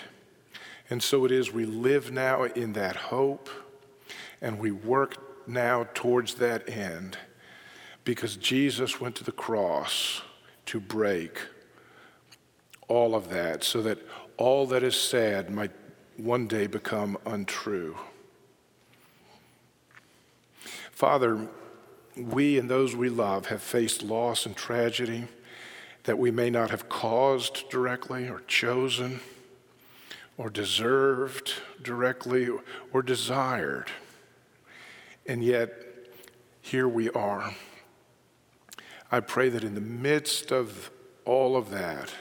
And 0.88 1.01
so 1.01 1.25
it 1.25 1.32
is 1.32 1.51
we 1.51 1.65
live 1.65 2.12
now 2.12 2.43
in 2.43 2.73
that 2.73 2.95
hope 2.95 3.49
and 4.39 4.60
we 4.60 4.69
work 4.69 5.28
now 5.49 5.88
towards 5.93 6.35
that 6.35 6.69
end 6.69 7.17
because 8.03 8.38
Jesus 8.38 9.01
went 9.01 9.15
to 9.15 9.23
the 9.23 9.31
cross 9.31 10.21
to 10.67 10.79
break 10.79 11.39
all 12.88 13.15
of 13.15 13.29
that 13.29 13.63
so 13.63 13.81
that 13.81 13.99
all 14.38 14.65
that 14.67 14.83
is 14.83 14.95
sad 14.95 15.49
might 15.49 15.71
one 16.17 16.47
day 16.47 16.67
become 16.67 17.17
untrue. 17.25 17.97
Father, 20.91 21.47
we 22.17 22.57
and 22.59 22.69
those 22.69 22.95
we 22.95 23.09
love 23.09 23.47
have 23.47 23.62
faced 23.62 24.03
loss 24.03 24.45
and 24.45 24.55
tragedy 24.55 25.27
that 26.03 26.17
we 26.17 26.31
may 26.31 26.49
not 26.49 26.71
have 26.71 26.89
caused 26.89 27.69
directly 27.69 28.27
or 28.27 28.41
chosen 28.47 29.19
or 30.38 30.49
deserved 30.49 31.53
directly 31.81 32.49
or 32.91 33.01
desired. 33.01 33.89
And 35.25 35.43
yet, 35.43 35.73
here 36.62 36.88
we 36.88 37.10
are. 37.12 37.53
I 39.12 39.19
pray 39.19 39.49
that 39.49 39.63
in 39.63 39.75
the 39.75 39.82
midst 39.82 40.51
of 40.51 40.91
all 41.25 41.55
of 41.55 41.71
that, 41.71 42.13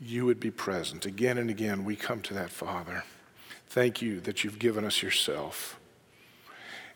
you 0.00 0.26
would 0.26 0.40
be 0.40 0.50
present. 0.50 1.06
Again 1.06 1.38
and 1.38 1.50
again, 1.50 1.84
we 1.84 1.96
come 1.96 2.20
to 2.22 2.34
that, 2.34 2.50
Father. 2.50 3.04
Thank 3.68 4.02
you 4.02 4.20
that 4.20 4.42
you've 4.42 4.58
given 4.58 4.84
us 4.84 5.02
yourself. 5.02 5.78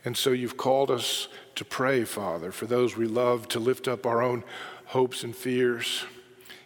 And 0.05 0.17
so 0.17 0.31
you've 0.31 0.57
called 0.57 0.91
us 0.91 1.29
to 1.55 1.65
pray, 1.65 2.05
Father, 2.05 2.53
for 2.53 2.67
those 2.67 2.97
we 2.97 3.07
love, 3.07 3.49
to 3.49 3.59
lift 3.59 3.89
up 3.89 4.05
our 4.05 4.23
own 4.23 4.45
hopes 4.87 5.25
and 5.25 5.35
fears. 5.35 6.05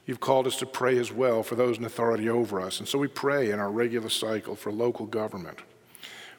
You've 0.06 0.20
called 0.20 0.46
us 0.46 0.56
to 0.56 0.66
pray 0.66 0.98
as 0.98 1.12
well 1.12 1.42
for 1.42 1.54
those 1.54 1.78
in 1.78 1.84
authority 1.84 2.28
over 2.28 2.60
us. 2.60 2.80
And 2.80 2.88
so 2.88 2.98
we 2.98 3.08
pray 3.08 3.50
in 3.50 3.60
our 3.60 3.70
regular 3.70 4.08
cycle 4.08 4.56
for 4.56 4.72
local 4.72 5.06
government 5.06 5.58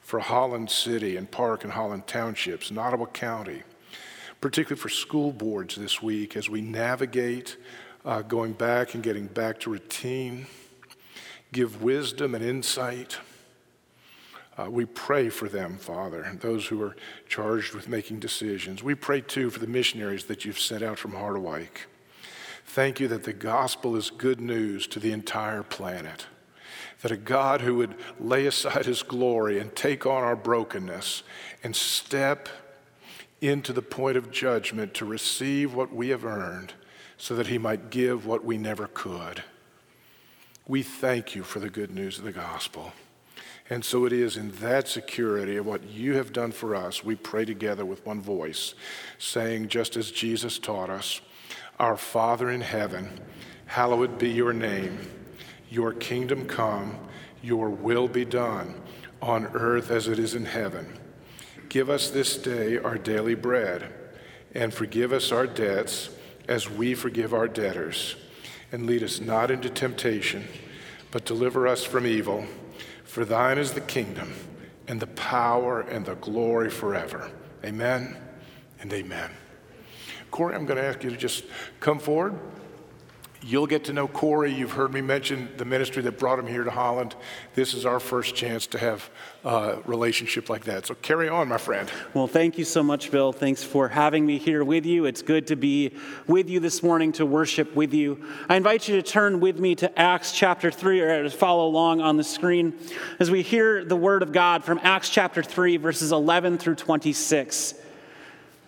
for 0.10 0.18
Holland 0.18 0.72
City 0.72 1.18
and 1.18 1.30
Park 1.30 1.64
and 1.64 1.72
Holland 1.72 2.08
Townships, 2.08 2.72
and 2.72 2.80
Ottawa 2.80 3.06
County, 3.06 3.62
particularly 4.42 4.82
for 4.82 4.90
school 4.90 5.32
boards 5.32 5.76
this 5.76 6.02
week 6.02 6.36
as 6.36 6.50
we 6.50 6.62
navigate 6.62 7.58
uh, 8.04 8.24
going 8.24 8.54
back 8.54 8.96
and 8.96 9.04
getting 9.04 9.28
back 9.28 9.60
to 9.60 9.70
routine. 9.70 10.48
Give 11.52 11.84
wisdom 11.84 12.34
and 12.34 12.44
insight. 12.44 13.20
Uh, 14.58 14.68
we 14.72 14.86
pray 14.86 15.30
for 15.30 15.48
them, 15.48 15.78
Father, 15.78 16.36
those 16.42 16.66
who 16.66 16.82
are 16.82 16.96
charged 17.28 17.76
with 17.76 17.88
making 17.88 18.20
decisions. 18.20 18.82
We 18.82 18.96
pray 18.96 19.22
too 19.22 19.52
for 19.52 19.60
the 19.60 19.68
missionaries 19.68 20.26
that 20.26 20.44
you've 20.44 20.58
sent 20.58 20.82
out 20.82 20.98
from 20.98 21.12
Harderwyk. 21.12 21.86
Thank 22.66 23.00
you 23.00 23.08
that 23.10 23.26
the 23.26 23.34
gospel 23.34 23.96
is 23.96 24.10
good 24.10 24.42
news 24.42 24.88
to 24.88 25.00
the 25.00 25.12
entire 25.12 25.62
planet 25.62 26.26
that 27.02 27.12
a 27.12 27.18
God 27.18 27.62
who 27.62 27.76
would 27.76 27.96
lay 28.20 28.46
aside 28.46 28.86
his 28.86 29.04
glory 29.04 29.60
and 29.60 29.76
take 29.76 30.06
on 30.06 30.24
our 30.24 30.36
brokenness 30.36 31.24
and 31.64 31.76
step 31.76 32.50
into 33.42 33.72
the 33.72 33.82
point 33.82 34.18
of 34.18 34.32
judgment 34.32 34.94
to 34.96 35.06
receive 35.06 35.74
what 35.74 35.94
we 35.94 36.10
have 36.10 36.26
earned 36.26 36.74
so 37.18 37.36
that 37.36 37.48
he 37.48 37.58
might 37.58 37.90
give 37.90 38.26
what 38.26 38.44
we 38.44 38.58
never 38.58 38.88
could. 38.88 39.44
We 40.68 40.84
thank 40.84 41.36
you 41.36 41.44
for 41.44 41.60
the 41.60 41.70
good 41.70 41.92
news 41.92 42.18
of 42.18 42.26
the 42.26 42.32
gospel. 42.32 42.94
And 43.70 43.86
so 43.86 44.06
it 44.06 44.14
is 44.14 44.36
in 44.36 44.52
that 44.54 44.88
security 44.88 45.56
of 45.56 45.66
what 45.66 45.84
you 45.88 46.16
have 46.16 46.34
done 46.34 46.52
for 46.52 46.76
us, 46.76 47.04
we 47.04 47.16
pray 47.16 47.46
together 47.46 47.86
with 47.86 48.06
one 48.06 48.20
voice, 48.20 48.74
saying, 49.20 49.68
just 49.68 49.96
as 49.96 50.12
Jesus 50.12 50.58
taught 50.58 50.90
us, 50.90 51.22
Our 51.80 51.96
Father 51.96 52.50
in 52.50 52.62
heaven, 52.62 53.20
hallowed 53.68 54.18
be 54.18 54.30
your 54.30 54.54
name. 54.54 54.98
Your 55.70 55.94
kingdom 55.94 56.46
come, 56.48 56.98
your 57.42 57.70
will 57.70 58.08
be 58.08 58.26
done 58.26 58.82
on 59.22 59.48
earth 59.48 59.92
as 59.92 60.08
it 60.08 60.20
is 60.20 60.36
in 60.36 60.46
heaven. 60.46 60.98
Give 61.70 61.90
us 61.90 62.10
this 62.10 62.38
day 62.38 62.78
our 62.78 62.98
daily 62.98 63.36
bread, 63.36 63.94
and 64.56 64.74
forgive 64.74 65.14
us 65.14 65.32
our 65.32 65.46
debts 65.46 66.10
as 66.48 66.70
we 66.70 66.96
forgive 66.96 67.34
our 67.34 67.48
debtors. 67.48 68.16
And 68.72 68.86
lead 68.86 69.04
us 69.04 69.20
not 69.20 69.52
into 69.52 69.70
temptation, 69.70 70.48
but 71.12 71.26
deliver 71.26 71.68
us 71.68 71.84
from 71.84 72.08
evil. 72.08 72.46
For 73.04 73.26
thine 73.26 73.58
is 73.58 73.74
the 73.74 73.82
kingdom, 73.82 74.34
and 74.88 75.00
the 75.00 75.08
power, 75.08 75.82
and 75.82 76.06
the 76.06 76.16
glory 76.16 76.70
forever. 76.70 77.32
Amen 77.64 78.16
and 78.80 78.92
amen. 78.92 79.30
Corey, 80.32 80.56
I'm 80.56 80.66
going 80.66 80.78
to 80.78 80.86
ask 80.86 81.04
you 81.04 81.10
to 81.10 81.18
just 81.18 81.46
come 81.80 82.00
forward. 82.00 82.40
You'll 83.42 83.68
get 83.68 83.86
to 83.86 83.94
know 83.94 84.06
Corey. 84.08 84.54
You've 84.54 84.74
heard 84.74 84.94
me 84.94 85.00
mention 85.00 85.50
the 85.56 85.64
ministry 85.64 86.02
that 86.04 86.20
brought 86.20 86.40
him 86.40 86.48
here 86.48 86.66
to 86.66 86.72
Holland. 86.72 87.16
This 87.56 87.74
is 87.74 87.86
our 87.86 88.00
first 88.00 88.36
chance 88.36 88.68
to 88.68 88.78
have 88.78 89.10
a 89.46 89.78
relationship 89.86 90.50
like 90.50 90.66
that. 90.66 90.86
So 90.86 90.96
carry 90.96 91.30
on, 91.30 91.48
my 91.48 91.58
friend. 91.58 91.90
Well, 92.14 92.28
thank 92.28 92.58
you 92.58 92.66
so 92.66 92.84
much, 92.84 93.12
Bill. 93.12 93.32
Thanks 93.32 93.64
for 93.64 93.88
having 93.88 94.26
me 94.26 94.40
here 94.40 94.66
with 94.66 94.86
you. 94.86 95.06
It's 95.06 95.22
good 95.22 95.48
to 95.48 95.56
be 95.56 95.96
with 96.28 96.50
you 96.50 96.60
this 96.60 96.84
morning 96.84 97.14
to 97.14 97.26
worship 97.26 97.74
with 97.78 97.94
you. 97.94 98.26
I 98.50 98.58
invite 98.58 98.90
you 98.90 98.98
to 98.98 99.02
turn 99.02 99.40
with 99.40 99.58
me 99.58 99.74
to 99.76 100.00
Acts 100.00 100.34
chapter 100.34 100.70
3 100.70 101.00
or 101.00 101.30
follow 101.30 101.66
along 101.66 102.02
on 102.02 102.18
the 102.18 102.26
screen 102.26 102.78
as 103.20 103.32
we 103.32 103.42
hear 103.42 103.86
the 103.86 103.96
word 103.96 104.22
of 104.22 104.34
God 104.34 104.66
from 104.66 104.82
Acts 104.84 105.10
chapter 105.10 105.42
3, 105.42 105.78
verses 105.78 106.12
11 106.12 106.58
through 106.58 106.76
26. 106.76 107.74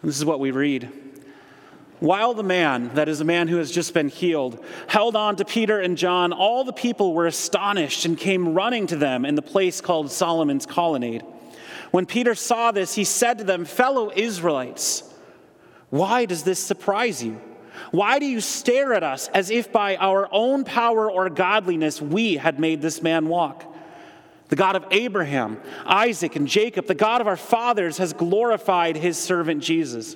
This 0.01 0.17
is 0.17 0.23
what 0.23 0.39
we 0.39 0.51
read. 0.51 1.10
While 2.01 2.33
the 2.33 2.41
man, 2.41 2.95
that 2.95 3.07
is 3.07 3.21
a 3.21 3.23
man 3.23 3.47
who 3.47 3.57
has 3.57 3.69
just 3.69 3.93
been 3.93 4.09
healed, 4.09 4.65
held 4.87 5.15
on 5.15 5.35
to 5.35 5.45
Peter 5.45 5.79
and 5.79 5.95
John, 5.95 6.33
all 6.33 6.63
the 6.63 6.73
people 6.73 7.13
were 7.13 7.27
astonished 7.27 8.05
and 8.05 8.17
came 8.17 8.55
running 8.55 8.87
to 8.87 8.95
them 8.95 9.23
in 9.23 9.35
the 9.35 9.43
place 9.43 9.81
called 9.81 10.09
Solomon's 10.11 10.65
Colonnade. 10.65 11.23
When 11.91 12.07
Peter 12.07 12.33
saw 12.33 12.71
this, 12.71 12.95
he 12.95 13.03
said 13.03 13.37
to 13.37 13.43
them, 13.43 13.65
Fellow 13.65 14.11
Israelites, 14.15 15.03
why 15.91 16.25
does 16.25 16.41
this 16.41 16.57
surprise 16.57 17.23
you? 17.23 17.39
Why 17.91 18.17
do 18.17 18.25
you 18.25 18.41
stare 18.41 18.95
at 18.95 19.03
us 19.03 19.27
as 19.27 19.51
if 19.51 19.71
by 19.71 19.95
our 19.97 20.27
own 20.31 20.63
power 20.63 21.11
or 21.11 21.29
godliness 21.29 22.01
we 22.01 22.37
had 22.37 22.59
made 22.59 22.81
this 22.81 23.03
man 23.03 23.27
walk? 23.27 23.63
The 24.47 24.55
God 24.55 24.75
of 24.75 24.85
Abraham, 24.89 25.61
Isaac, 25.85 26.35
and 26.35 26.47
Jacob, 26.47 26.87
the 26.87 26.95
God 26.95 27.21
of 27.21 27.27
our 27.27 27.37
fathers, 27.37 27.99
has 27.99 28.11
glorified 28.11 28.97
his 28.97 29.19
servant 29.19 29.61
Jesus. 29.61 30.15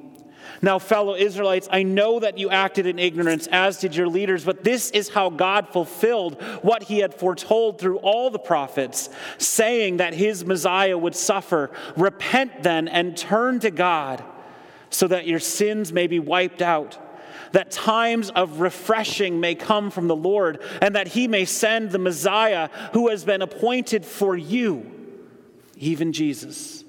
Now, 0.61 0.79
fellow 0.79 1.15
Israelites, 1.15 1.67
I 1.71 1.83
know 1.83 2.19
that 2.19 2.37
you 2.37 2.49
acted 2.49 2.85
in 2.85 2.99
ignorance, 2.99 3.47
as 3.51 3.79
did 3.79 3.95
your 3.95 4.07
leaders, 4.07 4.43
but 4.45 4.63
this 4.63 4.91
is 4.91 5.09
how 5.09 5.29
God 5.29 5.69
fulfilled 5.69 6.41
what 6.61 6.83
he 6.83 6.99
had 6.99 7.13
foretold 7.13 7.79
through 7.79 7.97
all 7.97 8.29
the 8.29 8.39
prophets, 8.39 9.09
saying 9.37 9.97
that 9.97 10.13
his 10.13 10.45
Messiah 10.45 10.97
would 10.97 11.15
suffer. 11.15 11.71
Repent 11.95 12.63
then 12.63 12.87
and 12.87 13.17
turn 13.17 13.59
to 13.61 13.71
God, 13.71 14.23
so 14.89 15.07
that 15.07 15.25
your 15.25 15.39
sins 15.39 15.93
may 15.93 16.07
be 16.07 16.19
wiped 16.19 16.61
out, 16.61 16.97
that 17.53 17.71
times 17.71 18.29
of 18.29 18.59
refreshing 18.59 19.39
may 19.39 19.55
come 19.55 19.89
from 19.89 20.07
the 20.07 20.15
Lord, 20.15 20.61
and 20.81 20.95
that 20.95 21.07
he 21.07 21.27
may 21.27 21.45
send 21.45 21.91
the 21.91 21.99
Messiah 21.99 22.69
who 22.93 23.09
has 23.09 23.23
been 23.23 23.41
appointed 23.41 24.05
for 24.05 24.37
you, 24.37 24.89
even 25.77 26.13
Jesus. 26.13 26.80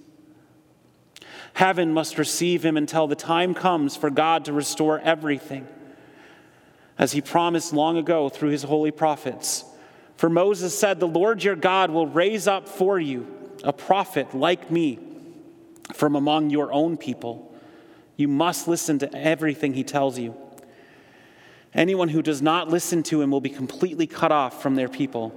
Heaven 1.55 1.93
must 1.93 2.19
receive 2.19 2.65
him 2.65 2.77
until 2.77 3.07
the 3.07 3.15
time 3.15 3.55
comes 3.55 3.97
for 3.97 4.11
God 4.11 4.47
to 4.47 4.53
restore 4.53 4.99
everything, 5.01 5.67
as 6.99 7.13
he 7.13 7.21
promised 7.21 7.73
long 7.73 7.97
ago 7.97 8.29
through 8.29 8.51
his 8.51 8.63
holy 8.63 8.91
prophets. 8.91 9.65
For 10.17 10.31
Moses 10.31 10.79
said, 10.79 11.01
The 11.01 11.09
Lord 11.09 11.43
your 11.43 11.57
God 11.57 11.91
will 11.91 12.07
raise 12.07 12.47
up 12.47 12.69
for 12.69 12.99
you 12.99 13.27
a 13.65 13.73
prophet 13.73 14.35
like 14.35 14.71
me 14.71 14.99
from 15.93 16.17
among 16.17 16.51
your 16.51 16.73
own 16.73 16.97
people. 16.97 17.55
You 18.17 18.29
must 18.29 18.69
listen 18.69 18.99
to 19.01 19.15
everything 19.15 19.75
he 19.75 19.85
tells 19.85 20.19
you. 20.19 20.37
Anyone 21.75 22.09
who 22.09 22.23
does 22.23 22.43
not 22.43 22.69
listen 22.69 23.03
to 23.05 23.23
him 23.23 23.31
will 23.31 23.41
be 23.41 23.51
completely 23.51 24.07
cut 24.07 24.31
off 24.31 24.63
from 24.63 24.75
their 24.75 24.89
people. 24.89 25.35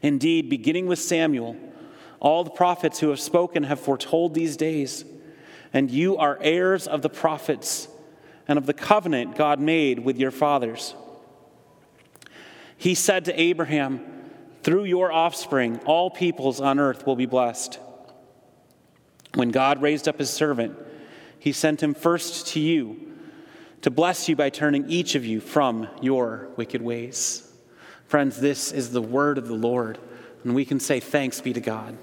Indeed, 0.00 0.48
beginning 0.48 0.86
with 0.86 0.98
Samuel, 0.98 1.56
all 2.22 2.44
the 2.44 2.50
prophets 2.50 3.00
who 3.00 3.08
have 3.08 3.18
spoken 3.18 3.64
have 3.64 3.80
foretold 3.80 4.32
these 4.32 4.56
days, 4.56 5.04
and 5.72 5.90
you 5.90 6.16
are 6.16 6.38
heirs 6.40 6.86
of 6.86 7.02
the 7.02 7.08
prophets 7.08 7.88
and 8.46 8.58
of 8.58 8.66
the 8.66 8.72
covenant 8.72 9.34
God 9.34 9.58
made 9.58 9.98
with 9.98 10.16
your 10.18 10.30
fathers. 10.30 10.94
He 12.76 12.94
said 12.94 13.24
to 13.24 13.40
Abraham, 13.40 14.04
Through 14.62 14.84
your 14.84 15.10
offspring, 15.10 15.80
all 15.80 16.10
peoples 16.10 16.60
on 16.60 16.78
earth 16.78 17.04
will 17.04 17.16
be 17.16 17.26
blessed. 17.26 17.80
When 19.34 19.50
God 19.50 19.82
raised 19.82 20.06
up 20.06 20.20
his 20.20 20.30
servant, 20.30 20.78
he 21.40 21.50
sent 21.50 21.82
him 21.82 21.92
first 21.92 22.46
to 22.48 22.60
you 22.60 23.00
to 23.80 23.90
bless 23.90 24.28
you 24.28 24.36
by 24.36 24.50
turning 24.50 24.88
each 24.88 25.16
of 25.16 25.26
you 25.26 25.40
from 25.40 25.88
your 26.00 26.50
wicked 26.54 26.82
ways. 26.82 27.52
Friends, 28.06 28.38
this 28.38 28.70
is 28.70 28.92
the 28.92 29.02
word 29.02 29.38
of 29.38 29.48
the 29.48 29.54
Lord, 29.54 29.98
and 30.44 30.54
we 30.54 30.64
can 30.64 30.78
say 30.78 31.00
thanks 31.00 31.40
be 31.40 31.52
to 31.52 31.60
God. 31.60 31.98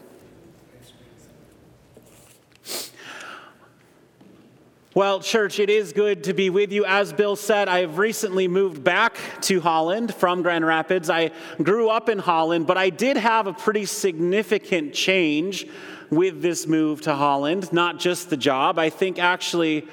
Well, 5.00 5.22
church, 5.22 5.60
it 5.60 5.70
is 5.70 5.94
good 5.94 6.26
to 6.26 6.34
be 6.34 6.50
with 6.50 6.74
you. 6.74 6.84
As 6.84 7.14
Bill 7.14 7.38
said, 7.38 7.70
I 7.70 7.80
have 7.80 8.00
recently 8.00 8.50
moved 8.50 8.84
back 8.84 9.16
to 9.44 9.62
Holland 9.62 10.14
from 10.14 10.42
Grand 10.42 10.66
Rapids. 10.66 11.10
I 11.10 11.32
grew 11.64 11.88
up 11.88 12.10
in 12.10 12.20
Holland, 12.20 12.68
but 12.68 12.78
I 12.78 12.90
did 12.90 13.16
have 13.16 13.48
a 13.48 13.54
pretty 13.54 13.86
significant 13.86 14.94
change 14.94 15.66
with 16.10 16.42
this 16.42 16.68
move 16.68 17.02
to 17.04 17.16
Holland, 17.16 17.72
not 17.72 17.98
just 17.98 18.30
the 18.30 18.36
job. 18.36 18.78
I 18.78 18.90
think 18.90 19.20
actually 19.20 19.88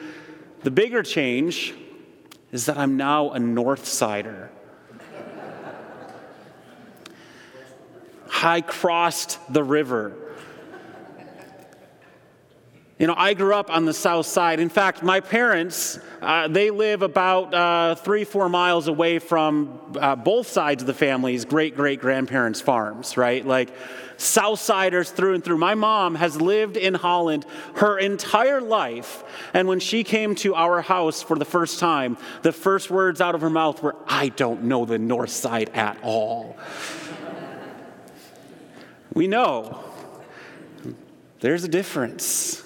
the 0.64 0.72
bigger 0.72 1.04
change 1.04 1.72
is 2.50 2.66
that 2.66 2.76
I'm 2.76 2.96
now 2.96 3.30
a 3.30 3.38
North 3.38 3.86
Sider. 3.86 4.50
I 8.42 8.60
crossed 8.60 9.38
the 9.52 9.62
river. 9.62 10.25
You 12.98 13.06
know, 13.06 13.14
I 13.14 13.34
grew 13.34 13.54
up 13.54 13.70
on 13.70 13.84
the 13.84 13.92
south 13.92 14.24
side. 14.24 14.58
In 14.58 14.70
fact, 14.70 15.02
my 15.02 15.20
parents, 15.20 15.98
uh, 16.22 16.48
they 16.48 16.70
live 16.70 17.02
about 17.02 17.52
uh, 17.52 17.94
three, 17.94 18.24
four 18.24 18.48
miles 18.48 18.88
away 18.88 19.18
from 19.18 19.78
uh, 20.00 20.16
both 20.16 20.46
sides 20.46 20.82
of 20.82 20.86
the 20.86 20.94
family's 20.94 21.44
great 21.44 21.76
great 21.76 22.00
grandparents' 22.00 22.62
farms, 22.62 23.18
right? 23.18 23.44
Like 23.44 23.70
Southsiders 24.16 25.12
through 25.12 25.34
and 25.34 25.44
through. 25.44 25.58
My 25.58 25.74
mom 25.74 26.14
has 26.14 26.40
lived 26.40 26.78
in 26.78 26.94
Holland 26.94 27.44
her 27.74 27.98
entire 27.98 28.62
life. 28.62 29.22
And 29.52 29.68
when 29.68 29.78
she 29.78 30.02
came 30.02 30.34
to 30.36 30.54
our 30.54 30.80
house 30.80 31.22
for 31.22 31.38
the 31.38 31.44
first 31.44 31.78
time, 31.78 32.16
the 32.40 32.52
first 32.52 32.90
words 32.90 33.20
out 33.20 33.34
of 33.34 33.42
her 33.42 33.50
mouth 33.50 33.82
were, 33.82 33.96
I 34.06 34.30
don't 34.30 34.64
know 34.64 34.86
the 34.86 34.98
north 34.98 35.30
side 35.30 35.68
at 35.74 35.98
all. 36.02 36.56
we 39.12 39.28
know 39.28 39.84
there's 41.40 41.64
a 41.64 41.68
difference. 41.68 42.65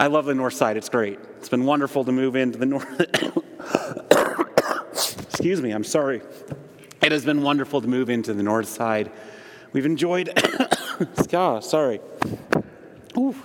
I 0.00 0.06
love 0.06 0.24
the 0.24 0.34
north 0.34 0.54
side. 0.54 0.78
It's 0.78 0.88
great. 0.88 1.18
It's 1.36 1.50
been 1.50 1.66
wonderful 1.66 2.06
to 2.06 2.12
move 2.12 2.34
into 2.34 2.56
the 2.56 2.64
north. 2.64 2.88
Excuse 5.28 5.60
me, 5.60 5.72
I'm 5.72 5.84
sorry. 5.84 6.22
It 7.02 7.12
has 7.12 7.26
been 7.26 7.42
wonderful 7.42 7.82
to 7.82 7.86
move 7.86 8.08
into 8.08 8.32
the 8.32 8.42
north 8.42 8.66
side. 8.66 9.12
We've 9.74 9.84
enjoyed. 9.84 10.30
oh, 11.34 11.60
sorry. 11.60 12.00
Ooh. 13.18 13.36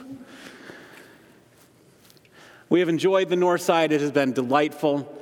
We 2.70 2.80
have 2.80 2.88
enjoyed 2.88 3.28
the 3.28 3.36
north 3.36 3.60
side. 3.60 3.92
It 3.92 4.00
has 4.00 4.12
been 4.12 4.32
delightful. 4.32 5.14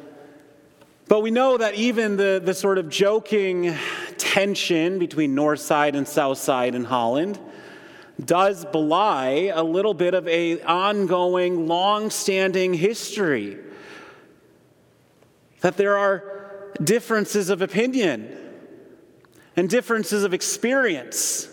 But 1.07 1.21
we 1.21 1.31
know 1.31 1.57
that 1.57 1.73
even 1.73 2.15
the, 2.15 2.39
the 2.45 2.53
sort 2.53 2.77
of 2.77 2.89
joking 2.89 3.75
tension 4.19 4.99
between 4.99 5.33
north 5.33 5.61
side 5.61 5.95
and 5.95 6.07
south 6.07 6.37
side 6.37 6.75
in 6.75 6.83
Holland 6.83 7.39
does 8.23 8.65
belie 8.65 9.51
a 9.53 9.63
little 9.63 9.93
bit 9.93 10.13
of 10.13 10.27
a 10.27 10.61
ongoing, 10.61 11.67
long-standing 11.67 12.73
history. 12.73 13.57
That 15.61 15.77
there 15.77 15.97
are 15.97 16.71
differences 16.83 17.49
of 17.49 17.61
opinion 17.61 18.37
and 19.55 19.69
differences 19.69 20.23
of 20.23 20.33
experience. 20.33 21.49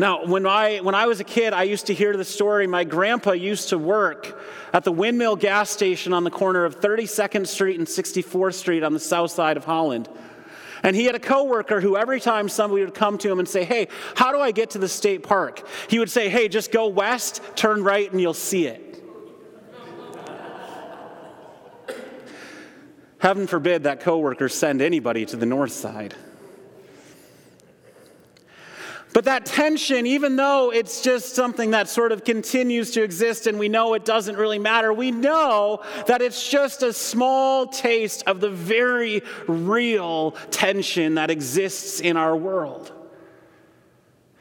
Now, 0.00 0.24
when 0.26 0.46
I, 0.46 0.78
when 0.78 0.94
I 0.94 1.06
was 1.06 1.18
a 1.18 1.24
kid, 1.24 1.52
I 1.52 1.64
used 1.64 1.86
to 1.86 1.94
hear 1.94 2.16
the 2.16 2.24
story. 2.24 2.68
My 2.68 2.84
grandpa 2.84 3.32
used 3.32 3.70
to 3.70 3.78
work 3.78 4.40
at 4.72 4.84
the 4.84 4.92
Windmill 4.92 5.36
gas 5.36 5.70
station 5.70 6.12
on 6.12 6.22
the 6.22 6.30
corner 6.30 6.64
of 6.64 6.80
32nd 6.80 7.48
Street 7.48 7.78
and 7.78 7.88
64th 7.88 8.54
Street 8.54 8.84
on 8.84 8.92
the 8.92 9.00
south 9.00 9.32
side 9.32 9.56
of 9.56 9.64
Holland. 9.64 10.08
And 10.82 10.94
he 10.94 11.04
had 11.04 11.14
a 11.14 11.20
coworker 11.20 11.80
who 11.80 11.96
every 11.96 12.20
time 12.20 12.48
somebody 12.48 12.84
would 12.84 12.94
come 12.94 13.18
to 13.18 13.30
him 13.30 13.38
and 13.38 13.48
say, 13.48 13.64
Hey, 13.64 13.88
how 14.14 14.32
do 14.32 14.40
I 14.40 14.50
get 14.50 14.70
to 14.70 14.78
the 14.78 14.88
state 14.88 15.22
park? 15.22 15.66
He 15.88 15.98
would 15.98 16.10
say, 16.10 16.28
Hey, 16.28 16.48
just 16.48 16.72
go 16.72 16.88
west, 16.88 17.40
turn 17.54 17.82
right, 17.82 18.10
and 18.10 18.20
you'll 18.20 18.34
see 18.34 18.66
it. 18.66 18.84
Heaven 23.18 23.48
forbid 23.48 23.82
that 23.82 24.00
coworker 24.00 24.48
send 24.48 24.80
anybody 24.80 25.26
to 25.26 25.36
the 25.36 25.46
north 25.46 25.72
side. 25.72 26.14
But 29.18 29.24
that 29.24 29.46
tension, 29.46 30.06
even 30.06 30.36
though 30.36 30.70
it's 30.70 31.00
just 31.00 31.34
something 31.34 31.72
that 31.72 31.88
sort 31.88 32.12
of 32.12 32.22
continues 32.22 32.92
to 32.92 33.02
exist 33.02 33.48
and 33.48 33.58
we 33.58 33.68
know 33.68 33.94
it 33.94 34.04
doesn't 34.04 34.36
really 34.36 34.60
matter, 34.60 34.92
we 34.92 35.10
know 35.10 35.82
that 36.06 36.22
it's 36.22 36.48
just 36.48 36.84
a 36.84 36.92
small 36.92 37.66
taste 37.66 38.22
of 38.28 38.40
the 38.40 38.48
very 38.48 39.24
real 39.48 40.36
tension 40.52 41.16
that 41.16 41.32
exists 41.32 41.98
in 41.98 42.16
our 42.16 42.36
world. 42.36 42.92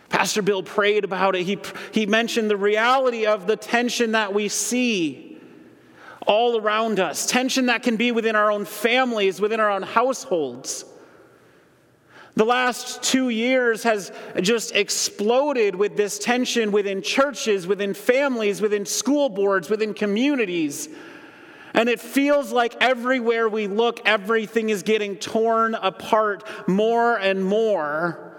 Pastor 0.10 0.44
Bill 0.44 0.62
prayed 0.62 1.04
about 1.04 1.36
it. 1.36 1.42
He, 1.42 1.58
he 1.92 2.06
mentioned 2.06 2.52
the 2.52 2.56
reality 2.56 3.26
of 3.26 3.48
the 3.48 3.56
tension 3.56 4.12
that 4.12 4.32
we 4.32 4.48
see 4.48 5.40
all 6.28 6.62
around 6.62 7.00
us, 7.00 7.26
tension 7.26 7.66
that 7.66 7.82
can 7.82 7.96
be 7.96 8.12
within 8.12 8.36
our 8.36 8.52
own 8.52 8.64
families, 8.64 9.42
within 9.42 9.60
our 9.60 9.72
own 9.72 9.82
households. 9.82 10.86
The 12.38 12.46
last 12.46 13.02
two 13.02 13.30
years 13.30 13.82
has 13.82 14.12
just 14.42 14.76
exploded 14.76 15.74
with 15.74 15.98
this 15.98 16.20
tension 16.20 16.72
within 16.72 17.02
churches, 17.02 17.66
within 17.66 17.96
families, 17.96 18.62
within 18.62 18.86
school 18.86 19.28
boards, 19.28 19.72
within 19.72 19.96
communities. 19.96 20.88
And 21.74 21.90
it 21.90 22.00
feels 22.00 22.52
like 22.52 22.76
everywhere 22.80 23.50
we 23.50 23.66
look, 23.66 24.02
everything 24.06 24.70
is 24.70 24.84
getting 24.84 25.16
torn 25.16 25.74
apart 25.74 26.44
more 26.68 27.18
and 27.18 27.44
more, 27.44 28.38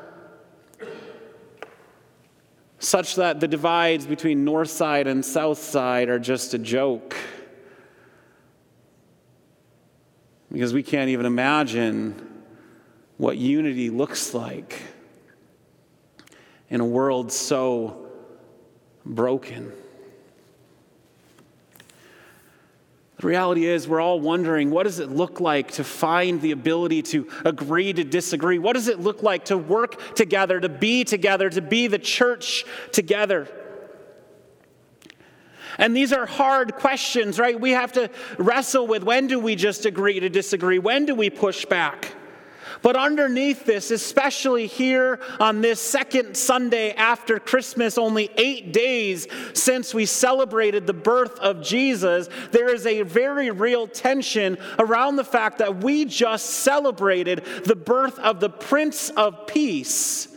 such 2.78 3.16
that 3.16 3.40
the 3.40 3.48
divides 3.48 4.06
between 4.06 4.44
North 4.44 4.70
Side 4.70 5.08
and 5.08 5.24
South 5.24 5.58
Side 5.58 6.08
are 6.08 6.20
just 6.20 6.54
a 6.54 6.58
joke. 6.58 7.16
Because 10.52 10.72
we 10.72 10.84
can't 10.84 11.10
even 11.10 11.26
imagine 11.26 12.27
what 13.18 13.36
unity 13.36 13.90
looks 13.90 14.32
like 14.32 14.80
in 16.70 16.80
a 16.80 16.86
world 16.86 17.30
so 17.30 18.06
broken. 19.04 19.72
The 23.18 23.26
reality 23.26 23.66
is, 23.66 23.88
we're 23.88 24.00
all 24.00 24.20
wondering 24.20 24.70
what 24.70 24.84
does 24.84 25.00
it 25.00 25.10
look 25.10 25.40
like 25.40 25.72
to 25.72 25.84
find 25.84 26.40
the 26.40 26.52
ability 26.52 27.02
to 27.02 27.28
agree 27.44 27.92
to 27.92 28.04
disagree? 28.04 28.60
What 28.60 28.74
does 28.74 28.86
it 28.86 29.00
look 29.00 29.24
like 29.24 29.46
to 29.46 29.58
work 29.58 30.14
together, 30.14 30.60
to 30.60 30.68
be 30.68 31.02
together, 31.02 31.50
to 31.50 31.60
be 31.60 31.88
the 31.88 31.98
church 31.98 32.64
together? 32.92 33.48
And 35.78 35.96
these 35.96 36.12
are 36.12 36.26
hard 36.26 36.76
questions, 36.76 37.40
right? 37.40 37.58
We 37.58 37.70
have 37.72 37.92
to 37.92 38.08
wrestle 38.38 38.86
with 38.86 39.02
when 39.02 39.26
do 39.26 39.40
we 39.40 39.56
just 39.56 39.84
agree 39.84 40.20
to 40.20 40.28
disagree? 40.28 40.78
When 40.78 41.04
do 41.04 41.16
we 41.16 41.28
push 41.28 41.64
back? 41.64 42.14
But 42.82 42.96
underneath 42.96 43.64
this, 43.64 43.90
especially 43.90 44.66
here 44.66 45.18
on 45.40 45.60
this 45.60 45.80
second 45.80 46.36
Sunday 46.36 46.92
after 46.92 47.38
Christmas, 47.38 47.98
only 47.98 48.30
eight 48.36 48.72
days 48.72 49.26
since 49.52 49.92
we 49.92 50.06
celebrated 50.06 50.86
the 50.86 50.92
birth 50.92 51.38
of 51.40 51.62
Jesus, 51.62 52.28
there 52.52 52.72
is 52.72 52.86
a 52.86 53.02
very 53.02 53.50
real 53.50 53.86
tension 53.86 54.58
around 54.78 55.16
the 55.16 55.24
fact 55.24 55.58
that 55.58 55.82
we 55.82 56.04
just 56.04 56.46
celebrated 56.46 57.44
the 57.64 57.76
birth 57.76 58.18
of 58.20 58.40
the 58.40 58.50
Prince 58.50 59.10
of 59.10 59.46
Peace. 59.46 60.28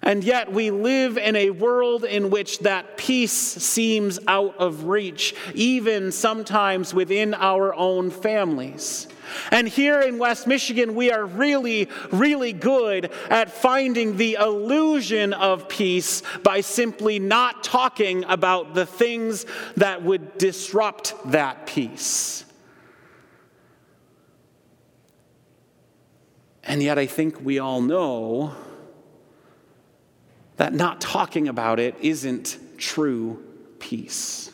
And 0.00 0.22
yet, 0.22 0.52
we 0.52 0.70
live 0.70 1.18
in 1.18 1.34
a 1.34 1.50
world 1.50 2.04
in 2.04 2.30
which 2.30 2.60
that 2.60 2.96
peace 2.96 3.32
seems 3.32 4.18
out 4.28 4.56
of 4.56 4.84
reach, 4.84 5.34
even 5.54 6.12
sometimes 6.12 6.94
within 6.94 7.34
our 7.34 7.74
own 7.74 8.10
families. 8.10 9.08
And 9.50 9.68
here 9.68 10.00
in 10.00 10.18
West 10.18 10.46
Michigan, 10.46 10.94
we 10.94 11.10
are 11.10 11.24
really, 11.24 11.88
really 12.12 12.52
good 12.52 13.10
at 13.30 13.50
finding 13.50 14.16
the 14.16 14.34
illusion 14.34 15.32
of 15.32 15.68
peace 15.68 16.22
by 16.42 16.60
simply 16.60 17.18
not 17.18 17.64
talking 17.64 18.24
about 18.24 18.74
the 18.74 18.86
things 18.86 19.46
that 19.76 20.02
would 20.02 20.38
disrupt 20.38 21.14
that 21.32 21.66
peace. 21.66 22.44
And 26.64 26.82
yet, 26.82 26.98
I 26.98 27.06
think 27.06 27.40
we 27.40 27.58
all 27.58 27.80
know 27.80 28.54
that 30.58 30.74
not 30.74 31.00
talking 31.00 31.48
about 31.48 31.80
it 31.80 31.94
isn't 32.02 32.58
true 32.76 33.42
peace. 33.78 34.52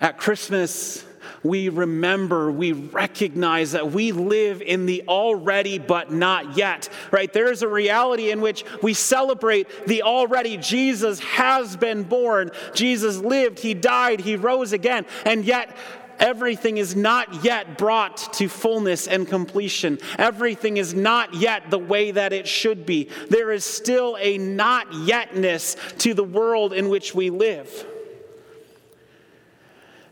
At 0.00 0.16
Christmas, 0.18 1.04
we 1.42 1.68
remember, 1.68 2.50
we 2.50 2.72
recognize 2.72 3.72
that 3.72 3.92
we 3.92 4.12
live 4.12 4.62
in 4.62 4.86
the 4.86 5.04
already 5.08 5.78
but 5.78 6.12
not 6.12 6.56
yet, 6.56 6.88
right? 7.10 7.32
There 7.32 7.50
is 7.50 7.62
a 7.62 7.68
reality 7.68 8.30
in 8.30 8.40
which 8.40 8.64
we 8.82 8.94
celebrate 8.94 9.86
the 9.86 10.02
already. 10.02 10.56
Jesus 10.56 11.20
has 11.20 11.76
been 11.76 12.02
born, 12.02 12.50
Jesus 12.74 13.18
lived, 13.18 13.58
he 13.58 13.74
died, 13.74 14.20
he 14.20 14.36
rose 14.36 14.72
again, 14.72 15.06
and 15.24 15.44
yet 15.44 15.76
everything 16.18 16.76
is 16.76 16.94
not 16.94 17.42
yet 17.42 17.78
brought 17.78 18.34
to 18.34 18.48
fullness 18.48 19.06
and 19.06 19.26
completion. 19.26 19.98
Everything 20.18 20.76
is 20.76 20.92
not 20.92 21.32
yet 21.34 21.70
the 21.70 21.78
way 21.78 22.10
that 22.10 22.34
it 22.34 22.46
should 22.46 22.84
be. 22.84 23.08
There 23.30 23.50
is 23.50 23.64
still 23.64 24.18
a 24.20 24.36
not 24.36 24.90
yetness 24.90 25.98
to 25.98 26.12
the 26.12 26.24
world 26.24 26.74
in 26.74 26.90
which 26.90 27.14
we 27.14 27.30
live. 27.30 27.86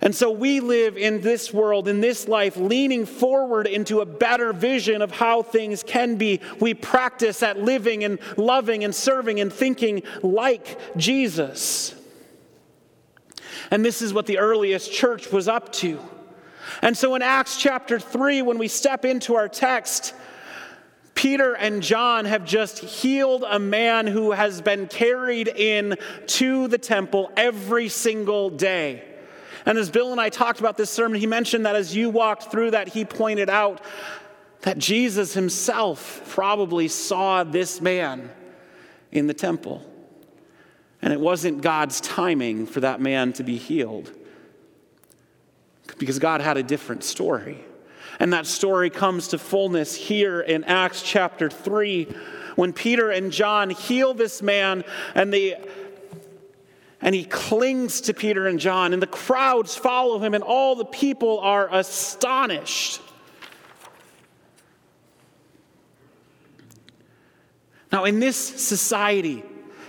And 0.01 0.15
so 0.15 0.31
we 0.31 0.61
live 0.61 0.97
in 0.97 1.21
this 1.21 1.53
world, 1.53 1.89
in 1.89 2.01
this 2.01 2.29
life, 2.29 2.57
leaning 2.57 3.05
forward 3.05 3.67
into 3.67 4.01
a 4.01 4.07
better 4.07 4.53
vision 4.53 5.03
of 5.03 5.11
how 5.11 5.43
things 5.43 5.83
can 5.83 6.17
be. 6.17 6.41
We 6.61 6.75
practice 6.75 7.43
at 7.43 7.59
living 7.59 8.05
and 8.05 8.21
loving 8.37 8.85
and 8.85 8.95
serving 8.95 9.41
and 9.41 9.53
thinking 9.53 10.03
like 10.23 10.79
Jesus. 10.97 11.97
And 13.73 13.85
this 13.85 14.01
is 14.01 14.15
what 14.15 14.27
the 14.27 14.39
earliest 14.39 14.93
church 14.93 15.33
was 15.33 15.49
up 15.49 15.73
to. 15.75 15.99
And 16.81 16.97
so 16.97 17.17
in 17.17 17.23
Acts 17.23 17.57
chapter 17.57 17.99
3, 17.99 18.43
when 18.43 18.59
we 18.59 18.69
step 18.69 19.05
into 19.05 19.35
our 19.35 19.49
text, 19.49 20.15
Peter 21.15 21.55
and 21.55 21.83
John 21.83 22.25
have 22.27 22.45
just 22.45 22.79
healed 22.79 23.45
a 23.45 23.59
man 23.59 24.07
who 24.07 24.31
has 24.31 24.63
been 24.63 24.87
carried 24.87 25.49
in 25.49 25.97
to 26.29 26.69
the 26.69 26.79
temple 26.79 27.33
every 27.37 27.89
single 27.89 28.51
day. 28.51 29.03
And 29.69 29.77
as 29.77 29.91
Bill 29.91 30.13
and 30.13 30.21
I 30.21 30.31
talked 30.31 30.61
about 30.61 30.79
this 30.79 30.91
sermon, 30.91 31.21
he 31.21 31.27
mentioned 31.27 31.67
that 31.67 31.77
as 31.77 31.95
you 31.95 32.09
walked 32.09 32.45
through 32.45 32.71
that, 32.71 32.89
he 32.89 33.05
pointed 33.05 33.51
out 33.51 33.83
that 34.63 34.79
Jesus 34.79 35.35
himself 35.35 36.23
probably 36.31 36.89
saw 36.89 37.45
this 37.45 37.79
man 37.79 38.31
in 39.13 39.27
the 39.27 39.35
temple. 39.35 39.85
And 41.03 41.13
it 41.13 41.21
wasn't 41.21 41.61
God's 41.61 42.01
timing 42.01 42.65
for 42.65 42.81
that 42.81 43.03
man 43.03 43.35
to 43.35 43.45
be 43.45 43.59
healed 43.59 44.11
because 45.99 46.19
God 46.19 46.41
had 46.41 46.57
a 46.57 46.63
different 46.63 47.05
story. 47.05 47.63
And 48.19 48.33
that 48.33 48.47
story 48.47 48.89
comes 48.89 49.29
to 49.29 49.39
fullness 49.39 49.95
here 49.95 50.41
in 50.41 50.65
Acts 50.65 51.03
chapter 51.03 51.51
3 51.51 52.05
when 52.57 52.73
Peter 52.73 53.11
and 53.11 53.31
John 53.31 53.69
heal 53.69 54.15
this 54.15 54.41
man 54.41 54.83
and 55.15 55.31
they 55.31 55.63
and 57.01 57.15
he 57.15 57.25
clings 57.25 58.03
to 58.03 58.15
Peter 58.15 58.47
and 58.47 58.59
John, 58.59 58.93
and 58.93 59.01
the 59.01 59.07
crowds 59.07 59.77
follow 59.77 60.19
him, 60.19 60.35
and 60.35 60.43
all 60.43 60.75
the 60.75 60.85
people 60.85 61.39
are 61.41 61.69
astonished. 61.73 63.01
Now, 67.93 68.05
in 68.05 68.21
this 68.21 68.37
society, 68.37 69.45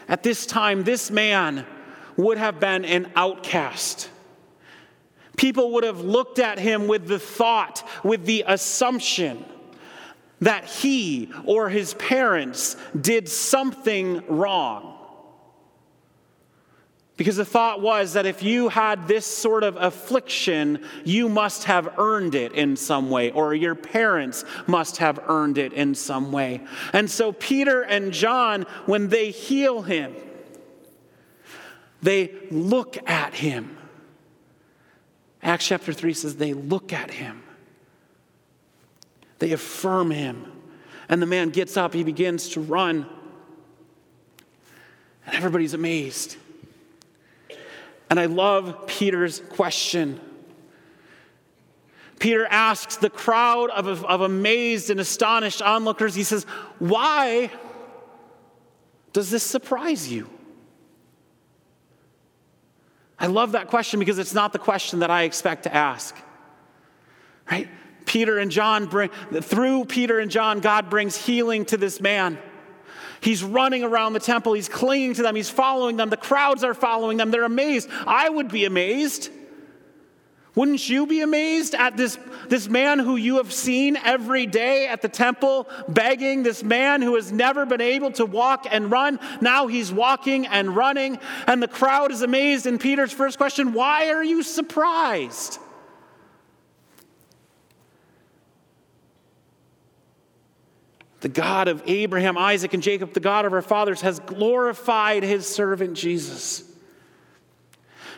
at 0.08 0.24
this 0.24 0.46
time, 0.46 0.84
this 0.84 1.12
man 1.12 1.66
would 2.16 2.38
have 2.38 2.60
been 2.60 2.86
an 2.86 3.12
outcast. 3.16 4.10
People 5.36 5.72
would 5.72 5.84
have 5.84 6.02
looked 6.02 6.40
at 6.40 6.60
him 6.60 6.88
with 6.88 7.08
the 7.08 7.20
thought, 7.20 7.88
with 8.04 8.26
the 8.26 8.44
assumption 8.46 9.46
that 10.42 10.66
he 10.66 11.32
or 11.46 11.70
his 11.70 11.94
parents 11.96 12.76
did 13.00 13.28
something 13.28 14.24
wrong. 14.28 14.99
Because 17.20 17.36
the 17.36 17.44
thought 17.44 17.82
was 17.82 18.14
that 18.14 18.26
if 18.26 18.42
you 18.42 18.70
had 18.70 19.06
this 19.06 19.26
sort 19.26 19.66
of 19.66 19.76
affliction, 19.76 20.86
you 21.04 21.28
must 21.28 21.66
have 21.66 22.00
earned 22.00 22.34
it 22.34 22.54
in 22.54 22.78
some 22.78 23.10
way, 23.10 23.30
or 23.32 23.54
your 23.54 23.76
parents 23.76 24.46
must 24.68 24.96
have 24.98 25.20
earned 25.28 25.58
it 25.58 25.74
in 25.74 25.96
some 25.96 26.32
way. 26.32 26.62
And 26.94 27.12
so 27.12 27.34
Peter 27.34 27.82
and 27.82 28.14
John, 28.14 28.62
when 28.86 29.10
they 29.10 29.32
heal 29.32 29.82
him, 29.82 30.16
they 32.02 32.34
look 32.52 32.98
at 33.06 33.34
him. 33.34 33.78
Acts 35.44 35.68
chapter 35.68 35.92
3 35.92 36.14
says 36.14 36.38
they 36.38 36.54
look 36.54 36.94
at 36.94 37.12
him, 37.12 37.44
they 39.40 39.52
affirm 39.52 40.10
him. 40.10 40.50
And 41.10 41.22
the 41.22 41.26
man 41.26 41.50
gets 41.50 41.76
up, 41.76 41.94
he 41.94 42.06
begins 42.06 42.48
to 42.52 42.62
run. 42.62 43.06
And 45.26 45.36
everybody's 45.36 45.74
amazed. 45.74 46.38
And 48.10 48.20
I 48.20 48.26
love 48.26 48.88
Peter's 48.88 49.42
question. 49.50 50.20
Peter 52.20 52.46
asks 52.46 52.98
the 52.98 53.10
crowd 53.10 53.70
of, 53.70 54.04
of 54.04 54.22
amazed 54.22 54.90
and 54.90 55.00
astonished 55.00 55.62
onlookers, 55.62 56.16
he 56.16 56.24
says, 56.24 56.44
Why 56.80 57.52
does 59.14 59.32
this 59.32 59.44
surprise 59.44 60.12
you? 60.12 60.30
I 63.18 63.28
love 63.28 63.54
that 63.54 63.68
question 63.68 64.00
because 64.00 64.18
it's 64.18 64.34
not 64.34 64.54
the 64.54 64.60
question 64.60 65.00
that 65.00 65.10
I 65.10 65.24
expect 65.24 65.64
to 65.64 65.74
ask. 65.74 66.16
Right? 67.50 67.68
Peter 68.06 68.38
and 68.38 68.50
John 68.50 68.86
bring, 68.86 69.10
through 69.42 69.86
Peter 69.86 70.20
and 70.20 70.32
John, 70.32 70.62
God 70.62 70.90
brings 70.90 71.16
healing 71.16 71.66
to 71.66 71.78
this 71.78 72.00
man. 72.02 72.38
He's 73.22 73.44
running 73.44 73.84
around 73.84 74.14
the 74.14 74.20
temple. 74.20 74.54
He's 74.54 74.70
clinging 74.70 75.16
to 75.16 75.22
them. 75.22 75.36
He's 75.36 75.50
following 75.50 75.98
them. 75.98 76.10
The 76.10 76.18
crowds 76.18 76.64
are 76.64 76.74
following 76.74 77.18
them. 77.18 77.32
They're 77.32 77.44
amazed. 77.44 77.90
I 78.08 78.30
would 78.30 78.50
be 78.50 78.66
amazed. 78.66 79.30
Wouldn't 80.56 80.90
you 80.90 81.06
be 81.06 81.22
amazed 81.22 81.76
at 81.76 81.96
this, 81.96 82.18
this 82.48 82.68
man 82.68 83.00
who 83.00 83.16
you 83.16 83.38
have 83.38 83.54
seen 83.54 83.96
every 83.96 84.46
day 84.46 84.88
at 84.88 85.02
the 85.02 85.08
temple 85.08 85.70
begging? 85.88 86.44
This 86.44 86.64
man 86.64 87.02
who 87.02 87.16
has 87.16 87.32
never 87.32 87.66
been 87.66 87.82
able 87.82 88.12
to 88.14 88.26
walk 88.26 88.66
and 88.70 88.92
run. 88.92 89.20
Now 89.42 89.68
he's 89.68 89.92
walking 89.92 90.48
and 90.48 90.76
running, 90.76 91.20
and 91.48 91.62
the 91.62 91.68
crowd 91.68 92.12
is 92.12 92.24
amazed. 92.24 92.66
And 92.66 92.80
Peter's 92.80 93.14
first 93.14 93.38
question 93.38 93.74
why 93.74 94.10
are 94.10 94.24
you 94.24 94.44
surprised? 94.44 95.60
The 101.22 101.30
God 101.30 101.68
of 101.68 101.84
Abraham, 101.86 102.38
Isaac, 102.38 102.74
and 102.74 102.82
Jacob, 102.82 103.14
the 103.14 103.20
God 103.20 103.46
of 103.46 103.54
our 103.54 103.62
fathers, 103.62 104.02
has 104.02 104.20
glorified 104.20 105.24
his 105.24 105.48
servant 105.48 105.96
Jesus. 105.96 106.64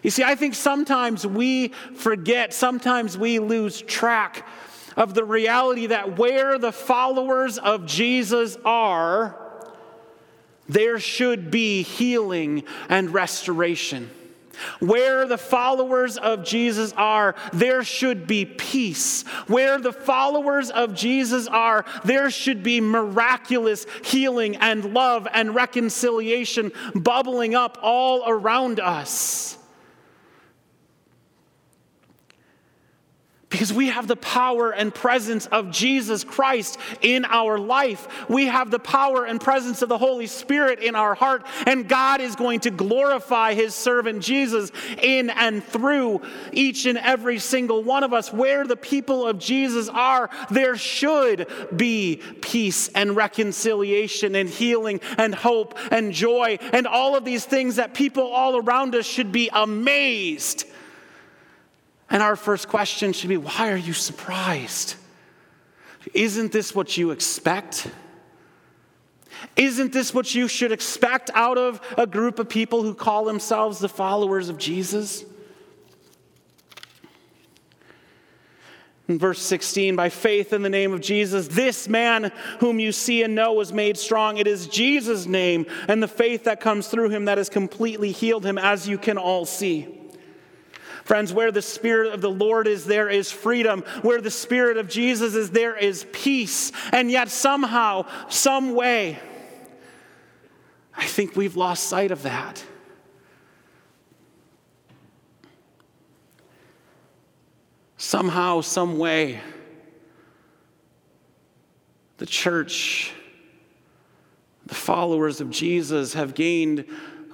You 0.04 0.10
see, 0.10 0.24
I 0.24 0.36
think 0.36 0.56
sometimes 0.56 1.26
we 1.26 1.70
forget, 1.96 2.54
sometimes 2.54 3.18
we 3.18 3.40
lose 3.40 3.82
track 3.82 4.48
of 4.98 5.14
the 5.14 5.24
reality 5.24 5.88
that 5.88 6.18
where 6.18 6.58
the 6.58 6.72
followers 6.72 7.58
of 7.58 7.86
Jesus 7.86 8.58
are, 8.66 9.38
there 10.68 11.00
should 11.00 11.52
be 11.52 11.84
healing 11.84 12.64
and 12.90 13.14
restoration. 13.14 14.10
Where 14.80 15.26
the 15.26 15.38
followers 15.38 16.18
of 16.18 16.44
Jesus 16.44 16.94
are, 16.98 17.36
there 17.54 17.84
should 17.84 18.28
be 18.28 18.46
peace. 18.46 19.24
Where 19.48 19.80
the 19.80 19.94
followers 19.94 20.70
of 20.70 20.94
Jesus 20.94 21.48
are, 21.48 21.86
there 22.04 22.30
should 22.30 22.64
be 22.64 22.82
miraculous 22.82 23.86
healing 24.04 24.56
and 24.58 24.94
love 24.94 25.28
and 25.34 25.56
reconciliation 25.56 26.72
bubbling 26.96 27.56
up 27.56 27.78
all 27.82 28.24
around 28.28 28.80
us. 28.80 29.58
Because 33.52 33.74
we 33.74 33.90
have 33.90 34.08
the 34.08 34.16
power 34.16 34.72
and 34.72 34.96
presence 34.96 35.46
of 35.48 35.72
Jesus 35.72 36.24
Christ 36.24 36.80
in 37.02 37.26
our 37.26 37.60
life. 37.60 38.08
We 38.30 38.48
have 38.48 38.72
the 38.72 38.80
power 38.80 39.26
and 39.26 39.40
presence 39.40 39.82
of 39.82 39.90
the 39.90 39.98
Holy 39.98 40.26
Spirit 40.26 40.80
in 40.80 40.96
our 40.96 41.14
heart. 41.14 41.46
And 41.68 41.88
God 41.88 42.22
is 42.22 42.36
going 42.36 42.62
to 42.62 42.72
glorify 42.72 43.54
His 43.54 43.76
servant 43.76 44.24
Jesus 44.24 44.72
in 45.02 45.30
and 45.30 45.64
through 45.64 46.22
each 46.54 46.86
and 46.86 46.98
every 46.98 47.40
single 47.40 47.84
one 47.84 48.04
of 48.04 48.14
us. 48.14 48.32
Where 48.32 48.66
the 48.66 48.78
people 48.78 49.28
of 49.28 49.38
Jesus 49.38 49.90
are, 49.90 50.30
there 50.50 50.78
should 50.78 51.48
be 51.76 52.22
peace 52.42 52.88
and 52.96 53.16
reconciliation 53.18 54.36
and 54.36 54.50
healing 54.50 55.02
and 55.18 55.36
hope 55.36 55.78
and 55.92 56.14
joy 56.14 56.58
and 56.72 56.88
all 56.88 57.16
of 57.16 57.26
these 57.26 57.46
things 57.46 57.76
that 57.76 57.94
people 57.94 58.24
all 58.24 58.58
around 58.58 58.96
us 58.96 59.06
should 59.06 59.32
be 59.32 59.50
amazed 59.52 60.66
and 62.12 62.22
our 62.22 62.36
first 62.36 62.68
question 62.68 63.14
should 63.14 63.30
be 63.30 63.38
why 63.38 63.72
are 63.72 63.78
you 63.78 63.94
surprised? 63.94 64.96
Isn't 66.14 66.52
this 66.52 66.76
what 66.76 66.98
you 66.98 67.12
expect? 67.12 67.88
Isn't 69.56 69.94
this 69.94 70.14
what 70.14 70.36
you 70.36 70.48
should 70.48 70.72
expect 70.72 71.32
out 71.34 71.58
of 71.58 71.82
a 71.98 72.06
group 72.06 72.38
of 72.38 72.50
people 72.50 72.84
who 72.84 72.94
call 72.94 73.26
themselves 73.26 73.80
the 73.80 73.90
followers 73.90 74.50
of 74.50 74.58
Jesus? 74.58 75.24
In 79.08 79.18
verse 79.18 79.42
16, 79.42 79.96
by 79.96 80.10
faith 80.10 80.54
in 80.54 80.62
the 80.62 80.70
name 80.70 80.94
of 80.94 81.02
Jesus, 81.02 81.48
this 81.48 81.88
man 81.88 82.32
whom 82.60 82.80
you 82.80 82.92
see 82.92 83.24
and 83.24 83.36
know 83.36 83.54
was 83.54 83.74
made 83.74 83.98
strong. 83.98 84.38
It 84.38 84.48
is 84.48 84.68
Jesus' 84.68 85.26
name 85.26 85.66
and 85.88 86.04
the 86.04 86.08
faith 86.08 86.44
that 86.44 86.60
comes 86.60 86.88
through 86.88 87.10
him 87.10 87.26
that 87.26 87.38
has 87.38 87.50
completely 87.50 88.12
healed 88.12 88.46
him, 88.46 88.58
as 88.58 88.88
you 88.88 88.98
can 88.98 89.18
all 89.18 89.46
see. 89.46 90.01
Friends, 91.12 91.34
where 91.34 91.52
the 91.52 91.62
Spirit 91.62 92.14
of 92.14 92.22
the 92.22 92.30
Lord 92.30 92.68
is, 92.68 92.86
there 92.86 93.10
is 93.10 93.34
freedom. 93.34 93.84
Where 94.02 94.22
the 94.22 94.32
Spirit 94.32 94.78
of 94.78 94.88
Jesus 94.88 95.36
is, 95.36 95.52
there 95.52 95.76
is 95.76 96.06
peace. 96.14 96.72
And 96.94 97.12
yet, 97.12 97.28
somehow, 97.28 98.06
some 98.30 98.76
way, 98.76 99.20
I 100.96 101.06
think 101.06 101.36
we've 101.36 101.58
lost 101.58 101.90
sight 101.90 102.12
of 102.12 102.24
that. 102.24 102.64
Somehow, 107.98 108.62
some 108.62 108.98
way, 108.98 109.42
the 112.20 112.26
church, 112.26 113.12
the 114.66 114.76
followers 114.76 115.42
of 115.42 115.50
Jesus 115.50 116.14
have 116.14 116.34
gained 116.34 116.86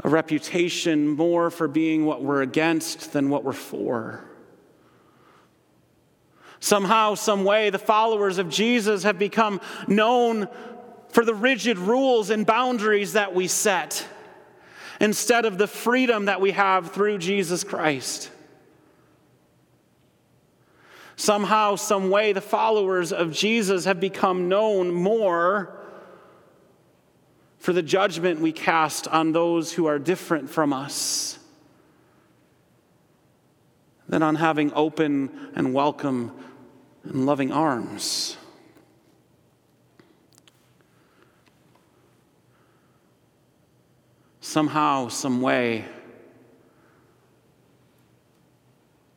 a 0.04 0.10
reputation 0.10 1.08
more 1.08 1.50
for 1.50 1.68
being 1.68 2.06
what 2.06 2.24
we're 2.24 2.42
against 2.42 3.14
than 3.14 3.30
what 3.30 3.44
we're 3.44 3.54
for. 3.54 4.24
Somehow, 6.60 7.16
some 7.16 7.44
way, 7.44 7.70
the 7.70 7.80
followers 7.80 8.38
of 8.38 8.50
Jesus 8.50 9.04
have 9.04 9.20
become 9.20 9.62
known 9.88 10.48
for 11.10 11.24
the 11.24 11.34
rigid 11.34 11.78
rules 11.78 12.30
and 12.30 12.46
boundaries 12.46 13.14
that 13.14 13.34
we 13.34 13.48
set 13.48 14.06
instead 15.00 15.46
of 15.46 15.58
the 15.58 15.68
freedom 15.68 16.26
that 16.26 16.42
we 16.42 16.52
have 16.52 16.92
through 16.92 17.20
Jesus 17.20 17.64
Christ. 17.64 18.32
Somehow, 21.16 21.76
some 21.76 22.10
way, 22.10 22.34
the 22.34 22.42
followers 22.42 23.12
of 23.12 23.32
Jesus 23.32 23.86
have 23.86 24.00
become 24.00 24.50
known 24.50 24.94
more 24.94 25.77
for 27.58 27.74
the 27.74 27.82
judgment 27.82 28.40
we 28.40 28.52
cast 28.52 29.08
on 29.08 29.32
those 29.32 29.74
who 29.74 29.86
are 29.86 30.00
different 30.00 30.50
from 30.50 30.74
us 30.74 31.40
than 34.08 34.24
on 34.24 34.36
having 34.36 34.72
open 34.74 35.52
and 35.56 35.74
welcome 35.74 36.32
and 37.04 37.26
loving 37.26 37.52
arms. 37.52 38.38
Somehow, 44.40 45.10
some 45.10 45.42
way, 45.42 45.84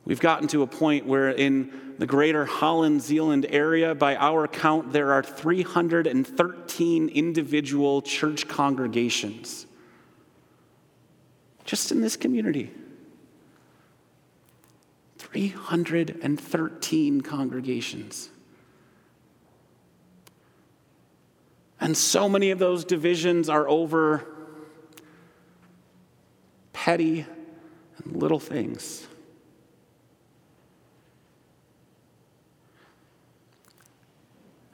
we've 0.04 0.20
gotten 0.20 0.48
to 0.48 0.62
a 0.62 0.66
point 0.66 1.06
where 1.06 1.30
in 1.30 1.89
the 2.00 2.06
greater 2.06 2.46
Holland 2.46 3.02
Zeeland 3.02 3.46
area, 3.50 3.94
by 3.94 4.16
our 4.16 4.48
count, 4.48 4.90
there 4.90 5.12
are 5.12 5.22
313 5.22 7.10
individual 7.10 8.00
church 8.00 8.48
congregations 8.48 9.66
just 11.66 11.92
in 11.92 12.00
this 12.00 12.16
community. 12.16 12.70
313 15.18 17.20
congregations. 17.20 18.30
And 21.78 21.94
so 21.94 22.30
many 22.30 22.50
of 22.50 22.58
those 22.58 22.86
divisions 22.86 23.50
are 23.50 23.68
over 23.68 24.24
petty 26.72 27.26
and 27.98 28.16
little 28.16 28.40
things. 28.40 29.06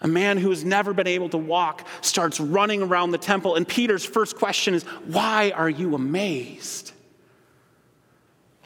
A 0.07 0.09
man 0.09 0.38
who 0.38 0.50
has 0.50 0.64
never 0.64 0.94
been 0.94 1.09
able 1.09 1.28
to 1.30 1.36
walk 1.36 1.84
starts 2.00 2.38
running 2.38 2.80
around 2.80 3.11
the 3.11 3.18
temple, 3.18 3.57
and 3.57 3.66
Peter's 3.66 4.04
first 4.04 4.36
question 4.36 4.72
is, 4.72 4.84
Why 4.84 5.50
are 5.50 5.68
you 5.68 5.96
amazed? 5.96 6.92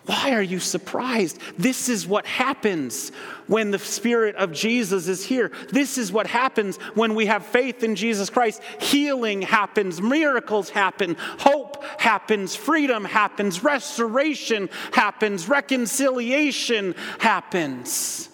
Why 0.04 0.32
are 0.32 0.42
you 0.42 0.60
surprised? 0.60 1.40
This 1.56 1.88
is 1.88 2.06
what 2.06 2.26
happens 2.26 3.08
when 3.46 3.70
the 3.70 3.78
Spirit 3.78 4.36
of 4.36 4.52
Jesus 4.52 5.08
is 5.08 5.24
here. 5.24 5.50
This 5.70 5.96
is 5.96 6.12
what 6.12 6.26
happens 6.26 6.76
when 6.92 7.14
we 7.14 7.24
have 7.24 7.46
faith 7.46 7.82
in 7.82 7.96
Jesus 7.96 8.28
Christ. 8.28 8.60
Healing 8.78 9.40
happens, 9.40 9.98
miracles 10.02 10.68
happen, 10.68 11.16
hope 11.38 11.82
happens, 11.98 12.54
freedom 12.54 13.06
happens, 13.06 13.64
restoration 13.64 14.68
happens, 14.92 15.48
reconciliation 15.48 16.94
happens. 17.18 18.29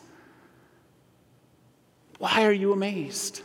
Why 2.19 2.45
are 2.45 2.53
you 2.53 2.73
amazed? 2.73 3.43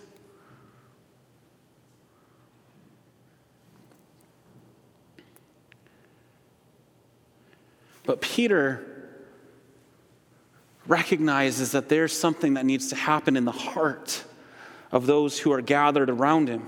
But 8.03 8.21
Peter 8.21 8.85
recognizes 10.87 11.71
that 11.71 11.89
there's 11.89 12.17
something 12.17 12.55
that 12.55 12.65
needs 12.65 12.89
to 12.89 12.95
happen 12.95 13.37
in 13.37 13.45
the 13.45 13.51
heart 13.51 14.23
of 14.91 15.05
those 15.05 15.39
who 15.39 15.51
are 15.51 15.61
gathered 15.61 16.09
around 16.09 16.47
him. 16.47 16.65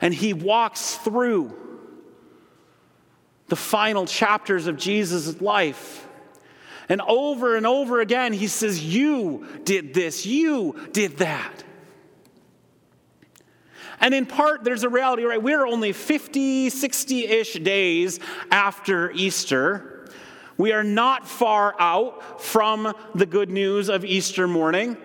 And 0.00 0.14
he 0.14 0.32
walks 0.32 0.96
through 0.96 1.54
the 3.48 3.56
final 3.56 4.06
chapters 4.06 4.66
of 4.66 4.76
Jesus' 4.76 5.40
life 5.40 6.07
and 6.88 7.00
over 7.02 7.56
and 7.56 7.66
over 7.66 8.00
again, 8.00 8.32
he 8.32 8.46
says, 8.46 8.82
You 8.82 9.46
did 9.64 9.94
this, 9.94 10.24
you 10.24 10.88
did 10.92 11.18
that. 11.18 11.64
And 14.00 14.14
in 14.14 14.26
part, 14.26 14.64
there's 14.64 14.84
a 14.84 14.88
reality, 14.88 15.24
right? 15.24 15.42
We're 15.42 15.66
only 15.66 15.92
50, 15.92 16.70
60 16.70 17.26
ish 17.26 17.54
days 17.54 18.20
after 18.50 19.10
Easter. 19.10 20.08
We 20.56 20.72
are 20.72 20.84
not 20.84 21.26
far 21.26 21.74
out 21.78 22.40
from 22.42 22.94
the 23.14 23.26
good 23.26 23.50
news 23.50 23.88
of 23.88 24.04
Easter 24.04 24.46
morning. 24.46 24.96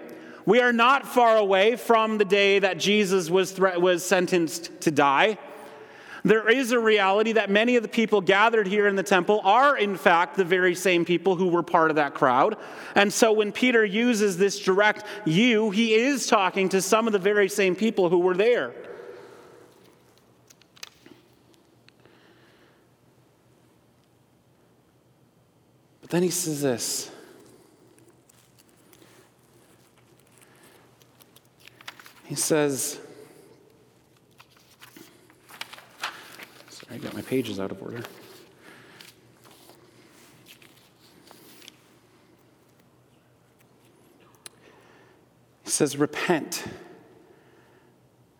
We 0.45 0.59
are 0.59 0.73
not 0.73 1.07
far 1.07 1.37
away 1.37 1.75
from 1.75 2.17
the 2.17 2.25
day 2.25 2.59
that 2.59 2.77
Jesus 2.77 3.29
was, 3.29 3.51
thre- 3.51 3.79
was 3.79 4.03
sentenced 4.03 4.81
to 4.81 4.91
die. 4.91 5.37
There 6.25 6.49
is 6.49 6.71
a 6.71 6.79
reality 6.79 7.33
that 7.33 7.49
many 7.49 7.75
of 7.75 7.83
the 7.83 7.89
people 7.89 8.21
gathered 8.21 8.65
here 8.65 8.87
in 8.87 8.95
the 8.95 9.03
temple 9.03 9.41
are, 9.43 9.77
in 9.77 9.97
fact, 9.97 10.37
the 10.37 10.45
very 10.45 10.73
same 10.73 11.03
people 11.03 11.35
who 11.35 11.47
were 11.47 11.63
part 11.63 11.89
of 11.89 11.97
that 11.97 12.13
crowd. 12.13 12.57
And 12.95 13.11
so 13.11 13.33
when 13.33 13.51
Peter 13.51 13.83
uses 13.83 14.37
this 14.37 14.59
direct 14.59 15.03
you, 15.25 15.69
he 15.71 15.93
is 15.93 16.27
talking 16.27 16.69
to 16.69 16.81
some 16.81 17.07
of 17.07 17.13
the 17.13 17.19
very 17.19 17.49
same 17.49 17.75
people 17.75 18.09
who 18.09 18.19
were 18.19 18.35
there. 18.35 18.73
But 25.99 26.09
then 26.09 26.23
he 26.23 26.29
says 26.29 26.61
this. 26.61 27.11
He 32.23 32.35
says, 32.35 32.97
pages 37.33 37.59
out 37.59 37.71
of 37.71 37.81
order. 37.81 38.03
He 45.63 45.69
says, 45.71 45.97
Repent 45.97 46.63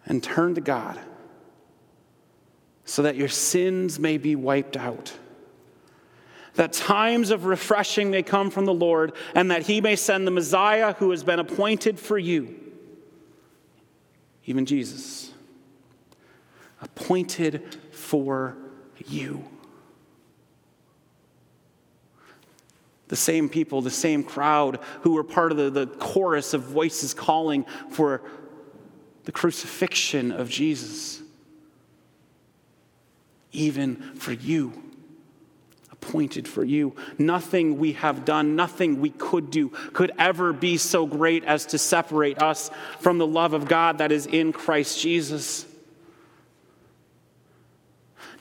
and 0.06 0.22
turn 0.22 0.54
to 0.54 0.62
God 0.62 1.00
so 2.86 3.02
that 3.02 3.16
your 3.16 3.30
sins 3.30 3.98
may 3.98 4.20
be 4.20 4.36
wiped 4.36 4.78
out. 4.78 5.18
That 6.54 6.72
times 6.72 7.32
of 7.32 7.46
refreshing 7.46 8.12
may 8.12 8.22
come 8.22 8.52
from 8.52 8.66
the 8.66 8.76
Lord, 8.76 9.14
and 9.34 9.50
that 9.50 9.64
he 9.64 9.82
may 9.82 9.96
send 9.96 10.28
the 10.28 10.32
Messiah 10.32 10.94
who 10.94 11.10
has 11.10 11.24
been 11.24 11.40
appointed 11.40 12.00
for 12.00 12.20
you, 12.20 12.60
even 14.46 14.68
Jesus, 14.68 15.34
appointed 16.80 17.76
for 17.90 18.56
you. 19.08 19.44
The 23.08 23.16
same 23.16 23.50
people, 23.50 23.82
the 23.82 23.92
same 23.92 24.24
crowd 24.24 24.80
who 25.02 25.14
were 25.14 25.24
part 25.24 25.52
of 25.52 25.58
the, 25.58 25.70
the 25.70 25.88
chorus 25.88 26.54
of 26.54 26.64
voices 26.64 27.14
calling 27.14 27.66
for 27.92 28.22
the 29.26 29.32
crucifixion 29.32 30.32
of 30.32 30.50
Jesus. 30.50 31.22
Even 33.52 33.98
for 34.16 34.32
you, 34.32 34.74
appointed 35.92 36.48
for 36.48 36.64
you. 36.64 36.96
Nothing 37.18 37.78
we 37.78 37.94
have 37.94 38.26
done, 38.26 38.56
nothing 38.56 39.00
we 39.00 39.12
could 39.12 39.52
do, 39.52 39.70
could 39.94 40.12
ever 40.18 40.52
be 40.52 40.78
so 40.78 41.06
great 41.06 41.44
as 41.46 41.68
to 41.68 41.78
separate 41.78 42.42
us 42.42 42.72
from 43.00 43.20
the 43.20 43.28
love 43.28 43.54
of 43.54 43.68
God 43.68 44.00
that 44.00 44.12
is 44.12 44.26
in 44.26 44.52
Christ 44.52 45.00
Jesus. 45.00 45.66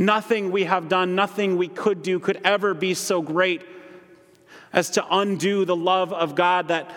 Nothing 0.03 0.51
we 0.51 0.65
have 0.65 0.89
done, 0.89 1.15
nothing 1.15 1.57
we 1.57 1.69
could 1.69 2.03
do 2.03 2.19
could 2.19 2.41
ever 2.43 2.75
be 2.75 2.93
so 2.93 3.23
great 3.23 3.63
as 4.73 4.91
to 4.91 5.07
undo 5.09 5.65
the 5.65 5.77
love 5.77 6.13
of 6.13 6.35
God 6.35 6.69
that 6.69 6.91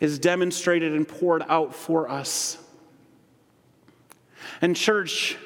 is 0.00 0.18
demonstrated 0.18 0.94
and 0.94 1.06
poured 1.06 1.44
out 1.46 1.74
for 1.74 2.10
us. 2.10 2.56
And, 4.62 4.74
church, 4.74 5.36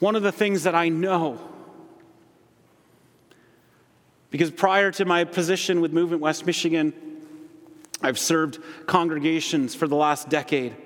one 0.00 0.16
of 0.16 0.22
the 0.22 0.32
things 0.32 0.64
that 0.64 0.74
I 0.74 0.90
know, 0.90 1.40
because 4.30 4.50
prior 4.50 4.90
to 4.92 5.06
my 5.06 5.24
position 5.24 5.80
with 5.80 5.94
Movement 5.94 6.20
West 6.20 6.44
Michigan, 6.44 6.92
I've 8.02 8.18
served 8.18 8.58
congregations 8.86 9.74
for 9.74 9.88
the 9.88 9.96
last 9.96 10.28
decade. 10.28 10.76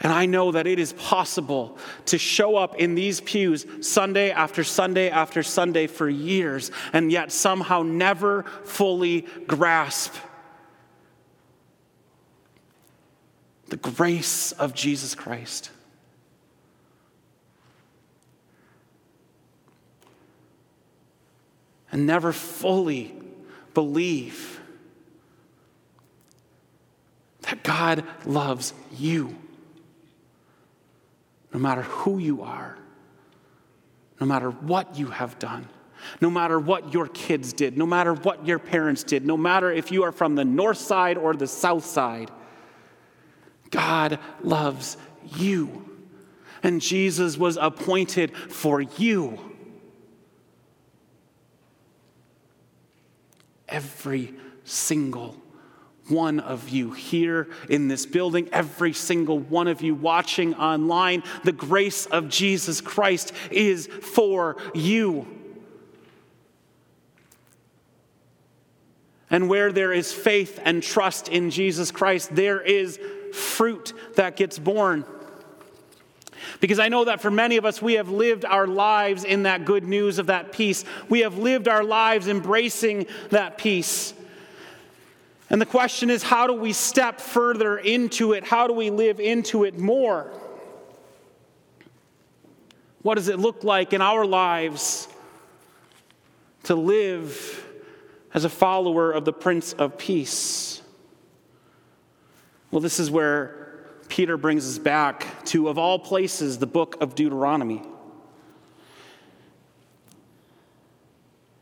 And 0.00 0.12
I 0.12 0.26
know 0.26 0.52
that 0.52 0.66
it 0.66 0.78
is 0.78 0.92
possible 0.92 1.76
to 2.06 2.18
show 2.18 2.56
up 2.56 2.76
in 2.76 2.94
these 2.94 3.20
pews 3.20 3.66
Sunday 3.80 4.30
after 4.30 4.62
Sunday 4.62 5.10
after 5.10 5.42
Sunday 5.42 5.88
for 5.88 6.08
years 6.08 6.70
and 6.92 7.10
yet 7.10 7.32
somehow 7.32 7.82
never 7.82 8.44
fully 8.64 9.22
grasp 9.46 10.14
the 13.68 13.76
grace 13.76 14.52
of 14.52 14.72
Jesus 14.72 15.14
Christ. 15.14 15.70
And 21.90 22.06
never 22.06 22.32
fully 22.32 23.14
believe 23.74 24.60
that 27.42 27.62
God 27.64 28.04
loves 28.24 28.74
you 28.96 29.34
no 31.58 31.62
matter 31.62 31.82
who 31.82 32.18
you 32.18 32.42
are, 32.44 32.78
no 34.20 34.26
matter 34.28 34.48
what 34.48 34.96
you 34.96 35.08
have 35.08 35.36
done, 35.40 35.68
no 36.20 36.30
matter 36.30 36.60
what 36.60 36.94
your 36.94 37.08
kids 37.08 37.52
did, 37.52 37.76
no 37.76 37.84
matter 37.84 38.14
what 38.14 38.46
your 38.46 38.60
parents 38.60 39.02
did, 39.02 39.26
no 39.26 39.36
matter 39.36 39.72
if 39.72 39.90
you 39.90 40.04
are 40.04 40.12
from 40.12 40.36
the 40.36 40.44
north 40.44 40.78
side 40.78 41.18
or 41.18 41.34
the 41.34 41.48
south 41.48 41.84
side, 41.84 42.30
God 43.70 44.20
loves 44.40 44.96
you. 45.36 45.84
And 46.62 46.80
Jesus 46.80 47.36
was 47.36 47.56
appointed 47.56 48.36
for 48.36 48.80
you. 48.80 49.36
Every 53.68 54.32
single 54.62 55.34
one 56.10 56.40
of 56.40 56.68
you 56.68 56.92
here 56.92 57.48
in 57.68 57.88
this 57.88 58.06
building, 58.06 58.48
every 58.52 58.92
single 58.92 59.38
one 59.38 59.68
of 59.68 59.82
you 59.82 59.94
watching 59.94 60.54
online, 60.54 61.22
the 61.44 61.52
grace 61.52 62.06
of 62.06 62.28
Jesus 62.28 62.80
Christ 62.80 63.32
is 63.50 63.86
for 63.86 64.56
you. 64.74 65.26
And 69.30 69.48
where 69.48 69.72
there 69.72 69.92
is 69.92 70.12
faith 70.12 70.58
and 70.64 70.82
trust 70.82 71.28
in 71.28 71.50
Jesus 71.50 71.90
Christ, 71.90 72.34
there 72.34 72.60
is 72.60 72.98
fruit 73.32 73.92
that 74.16 74.36
gets 74.36 74.58
born. 74.58 75.04
Because 76.60 76.78
I 76.78 76.88
know 76.88 77.04
that 77.04 77.20
for 77.20 77.30
many 77.30 77.56
of 77.56 77.64
us, 77.64 77.82
we 77.82 77.94
have 77.94 78.08
lived 78.08 78.44
our 78.44 78.66
lives 78.66 79.24
in 79.24 79.42
that 79.42 79.64
good 79.64 79.84
news 79.84 80.18
of 80.18 80.26
that 80.26 80.52
peace. 80.52 80.84
We 81.08 81.20
have 81.20 81.36
lived 81.38 81.68
our 81.68 81.84
lives 81.84 82.26
embracing 82.26 83.06
that 83.30 83.58
peace. 83.58 84.14
And 85.50 85.60
the 85.60 85.66
question 85.66 86.10
is 86.10 86.22
how 86.22 86.46
do 86.46 86.52
we 86.52 86.72
step 86.72 87.20
further 87.20 87.78
into 87.78 88.32
it? 88.32 88.44
How 88.44 88.66
do 88.66 88.74
we 88.74 88.90
live 88.90 89.20
into 89.20 89.64
it 89.64 89.78
more? 89.78 90.32
What 93.02 93.14
does 93.14 93.28
it 93.28 93.38
look 93.38 93.64
like 93.64 93.92
in 93.92 94.02
our 94.02 94.26
lives 94.26 95.08
to 96.64 96.74
live 96.74 97.66
as 98.34 98.44
a 98.44 98.50
follower 98.50 99.12
of 99.12 99.24
the 99.24 99.32
Prince 99.32 99.72
of 99.72 99.96
Peace? 99.96 100.82
Well, 102.70 102.80
this 102.80 103.00
is 103.00 103.10
where 103.10 103.86
Peter 104.08 104.36
brings 104.36 104.68
us 104.68 104.78
back 104.78 105.44
to, 105.46 105.68
of 105.68 105.78
all 105.78 105.98
places, 105.98 106.58
the 106.58 106.66
book 106.66 106.96
of 107.00 107.14
Deuteronomy. 107.14 107.82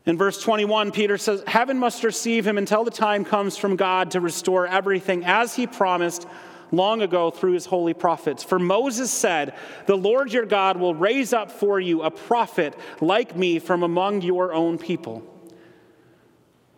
In 0.07 0.17
verse 0.17 0.41
21, 0.41 0.93
Peter 0.93 1.17
says, 1.17 1.43
Heaven 1.45 1.77
must 1.77 2.05
receive 2.05 2.47
him 2.47 2.57
until 2.57 2.85
the 2.85 2.91
time 2.91 3.25
comes 3.25 3.57
from 3.57 3.75
God 3.75 4.11
to 4.11 4.21
restore 4.21 4.65
everything 4.65 5.25
as 5.25 5.53
he 5.53 5.67
promised 5.67 6.25
long 6.71 7.01
ago 7.01 7.29
through 7.29 7.51
his 7.51 7.65
holy 7.65 7.93
prophets. 7.93 8.41
For 8.41 8.57
Moses 8.57 9.11
said, 9.11 9.53
The 9.85 9.97
Lord 9.97 10.31
your 10.31 10.45
God 10.45 10.77
will 10.77 10.95
raise 10.95 11.33
up 11.33 11.51
for 11.51 11.77
you 11.77 12.03
a 12.03 12.09
prophet 12.09 12.73
like 13.01 13.35
me 13.35 13.59
from 13.59 13.83
among 13.83 14.21
your 14.21 14.53
own 14.53 14.77
people. 14.77 15.23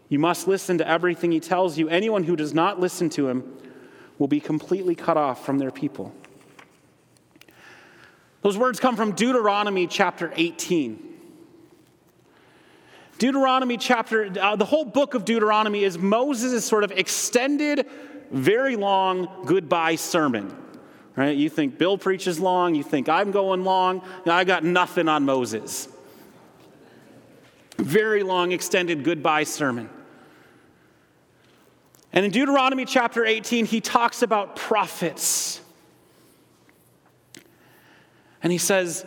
You 0.10 0.18
must 0.18 0.48
listen 0.48 0.80
to 0.80 0.88
everything 0.88 1.32
he 1.32 1.40
tells 1.40 1.78
you. 1.78 1.88
Anyone 1.88 2.24
who 2.24 2.36
does 2.36 2.56
not 2.56 2.80
listen 2.80 3.12
to 3.12 3.30
him 3.30 3.44
will 4.18 4.28
be 4.28 4.40
completely 4.40 4.96
cut 4.96 5.18
off 5.18 5.46
from 5.46 5.60
their 5.60 5.72
people. 5.72 6.16
Those 8.42 8.58
words 8.58 8.80
come 8.80 8.96
from 8.96 9.12
Deuteronomy 9.12 9.86
chapter 9.86 10.34
18. 10.36 11.09
Deuteronomy 13.20 13.76
chapter, 13.76 14.32
uh, 14.40 14.56
the 14.56 14.66
whole 14.66 14.86
book 14.86 15.14
of 15.14 15.26
Deuteronomy 15.26 15.84
is 15.84 15.98
Moses' 15.98 16.66
sort 16.66 16.86
of 16.86 16.92
extended, 16.92 17.86
very 18.32 18.78
long 18.78 19.44
goodbye 19.46 19.96
sermon. 19.96 20.56
Right? 21.18 21.36
You 21.36 21.50
think 21.50 21.78
Bill 21.78 21.98
preaches 21.98 22.40
long, 22.40 22.76
you 22.76 22.84
think 22.84 23.10
I'm 23.10 23.32
going 23.32 23.66
long. 23.66 24.02
I 24.26 24.46
got 24.46 24.64
nothing 24.64 25.10
on 25.10 25.26
Moses. 25.26 25.90
Very 27.78 28.24
long, 28.24 28.54
extended 28.54 29.04
goodbye 29.04 29.44
sermon. 29.44 29.90
And 32.14 32.24
in 32.24 32.32
Deuteronomy 32.32 32.86
chapter 32.86 33.26
18, 33.26 33.66
he 33.66 33.82
talks 33.82 34.22
about 34.22 34.56
prophets. 34.56 35.60
And 38.42 38.50
he 38.50 38.58
says, 38.58 39.06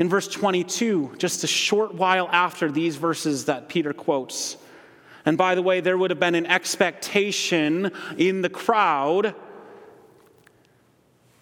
in 0.00 0.08
verse 0.08 0.26
22, 0.26 1.12
just 1.18 1.44
a 1.44 1.46
short 1.46 1.94
while 1.94 2.26
after 2.32 2.72
these 2.72 2.96
verses 2.96 3.44
that 3.44 3.68
Peter 3.68 3.92
quotes. 3.92 4.56
And 5.26 5.36
by 5.36 5.54
the 5.54 5.60
way, 5.60 5.80
there 5.80 5.98
would 5.98 6.10
have 6.10 6.18
been 6.18 6.34
an 6.34 6.46
expectation 6.46 7.92
in 8.16 8.40
the 8.40 8.48
crowd. 8.48 9.34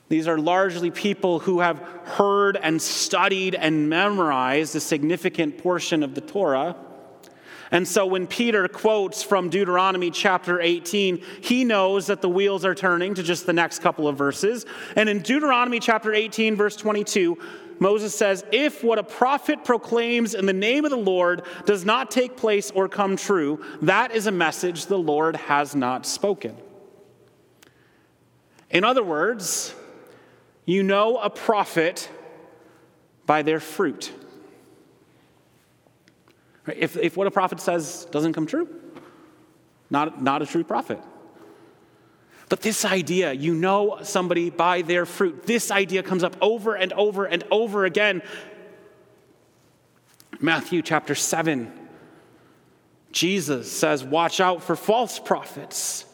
These 0.09 0.27
are 0.27 0.39
largely 0.39 0.91
people 0.91 1.39
who 1.39 1.61
have 1.61 1.79
heard 2.05 2.57
and 2.57 2.83
studied 2.83 3.55
and 3.55 3.89
memorized 3.89 4.75
a 4.75 4.81
significant 4.81 5.59
portion 5.59 6.03
of 6.03 6.17
the 6.17 6.21
Torah. 6.21 6.75
And 7.71 7.87
so 7.87 8.07
when 8.07 8.27
Peter 8.27 8.67
quotes 8.67 9.23
from 9.23 9.51
Deuteronomy 9.51 10.11
chapter 10.11 10.61
18, 10.61 11.23
he 11.43 11.63
knows 11.63 12.09
that 12.09 12.23
the 12.23 12.29
wheels 12.29 12.65
are 12.65 12.75
turning 12.75 13.15
to 13.15 13.23
just 13.23 13.47
the 13.47 13.53
next 13.53 13.81
couple 13.83 14.09
of 14.09 14.17
verses. 14.17 14.67
And 14.97 15.09
in 15.09 15.21
Deuteronomy 15.21 15.79
chapter 15.79 16.13
18, 16.13 16.57
verse 16.57 16.75
22, 16.75 17.39
Moses 17.81 18.15
says, 18.15 18.45
If 18.53 18.83
what 18.83 18.99
a 18.99 19.03
prophet 19.03 19.65
proclaims 19.65 20.35
in 20.35 20.47
the 20.47 20.53
name 20.53 20.85
of 20.85 20.91
the 20.91 20.97
Lord 20.97 21.43
does 21.65 21.85
not 21.85 22.11
take 22.11 22.37
place 22.37 22.71
or 22.71 22.89
come 22.89 23.17
true, 23.17 23.65
that 23.83 24.15
is 24.15 24.27
a 24.27 24.33
message 24.33 24.87
the 24.87 24.99
Lord 24.99 25.37
has 25.37 25.75
not 25.75 26.07
spoken. 26.07 26.57
In 28.71 28.85
other 28.85 29.03
words, 29.03 29.75
you 30.67 30.83
know 30.83 31.17
a 31.17 31.31
prophet 31.31 32.09
by 33.27 33.43
their 33.43 33.61
fruit. 33.61 34.13
If, 36.67 36.97
if 36.97 37.17
what 37.17 37.27
a 37.27 37.31
prophet 37.31 37.61
says 37.61 38.07
doesn't 38.11 38.35
come 38.35 38.47
true, 38.47 38.69
not, 39.91 40.23
not 40.23 40.43
a 40.43 40.47
true 40.47 40.65
prophet. 40.65 41.01
But 42.49 42.63
this 42.63 42.85
idea, 42.85 43.33
you 43.33 43.55
know 43.55 43.99
somebody 44.03 44.51
by 44.51 44.83
their 44.83 45.05
fruit, 45.05 45.45
this 45.47 45.71
idea 45.71 46.03
comes 46.03 46.25
up 46.25 46.37
over 46.41 46.75
and 46.75 46.93
over 46.95 47.25
and 47.27 47.45
over 47.51 47.85
again. 47.85 48.23
Matthew 50.41 50.83
chapter 50.83 51.15
7, 51.15 51.71
Jesus 53.13 53.71
says, 53.71 54.05
Watch 54.05 54.41
out 54.41 54.63
for 54.63 54.77
false 54.77 55.19
prophets. 55.19 56.05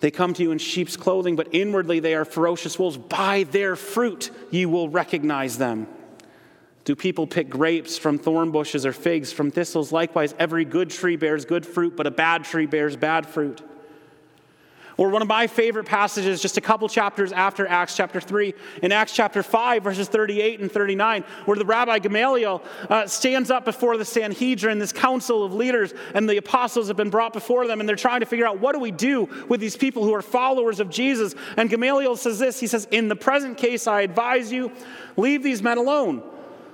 They 0.00 0.10
come 0.12 0.32
to 0.34 0.42
you 0.42 0.52
in 0.52 0.58
sheep's 0.58 0.96
clothing, 0.96 1.34
but 1.34 1.48
inwardly 1.52 1.98
they 1.98 2.14
are 2.14 2.24
ferocious 2.24 2.78
wolves. 2.78 2.96
By 2.96 3.42
their 3.42 3.74
fruit 3.74 4.30
you 4.50 4.68
will 4.68 4.88
recognize 4.88 5.58
them. 5.58 5.88
Do 6.84 6.94
people 6.94 7.26
pick 7.26 7.50
grapes 7.50 7.98
from 7.98 8.16
thorn 8.18 8.50
bushes 8.50 8.86
or 8.86 8.92
figs 8.92 9.32
from 9.32 9.50
thistles? 9.50 9.92
Likewise, 9.92 10.34
every 10.38 10.64
good 10.64 10.88
tree 10.88 11.16
bears 11.16 11.44
good 11.44 11.66
fruit, 11.66 11.96
but 11.96 12.06
a 12.06 12.10
bad 12.10 12.44
tree 12.44 12.66
bears 12.66 12.96
bad 12.96 13.26
fruit. 13.26 13.60
Or 14.98 15.10
one 15.10 15.22
of 15.22 15.28
my 15.28 15.46
favorite 15.46 15.86
passages, 15.86 16.42
just 16.42 16.56
a 16.56 16.60
couple 16.60 16.88
chapters 16.88 17.30
after 17.30 17.68
Acts 17.68 17.96
chapter 17.96 18.20
3, 18.20 18.52
in 18.82 18.90
Acts 18.90 19.12
chapter 19.12 19.44
5, 19.44 19.84
verses 19.84 20.08
38 20.08 20.58
and 20.58 20.72
39, 20.72 21.22
where 21.44 21.56
the 21.56 21.64
Rabbi 21.64 22.00
Gamaliel 22.00 22.60
uh, 22.90 23.06
stands 23.06 23.48
up 23.48 23.64
before 23.64 23.96
the 23.96 24.04
Sanhedrin, 24.04 24.80
this 24.80 24.92
council 24.92 25.44
of 25.44 25.54
leaders, 25.54 25.94
and 26.14 26.28
the 26.28 26.36
apostles 26.36 26.88
have 26.88 26.96
been 26.96 27.10
brought 27.10 27.32
before 27.32 27.68
them, 27.68 27.78
and 27.78 27.88
they're 27.88 27.94
trying 27.94 28.18
to 28.20 28.26
figure 28.26 28.44
out 28.44 28.58
what 28.58 28.72
do 28.72 28.80
we 28.80 28.90
do 28.90 29.28
with 29.48 29.60
these 29.60 29.76
people 29.76 30.02
who 30.02 30.12
are 30.12 30.20
followers 30.20 30.80
of 30.80 30.90
Jesus. 30.90 31.36
And 31.56 31.70
Gamaliel 31.70 32.16
says 32.16 32.40
this 32.40 32.58
He 32.58 32.66
says, 32.66 32.88
In 32.90 33.06
the 33.06 33.16
present 33.16 33.56
case, 33.56 33.86
I 33.86 34.00
advise 34.00 34.50
you, 34.50 34.72
leave 35.16 35.44
these 35.44 35.62
men 35.62 35.78
alone. 35.78 36.24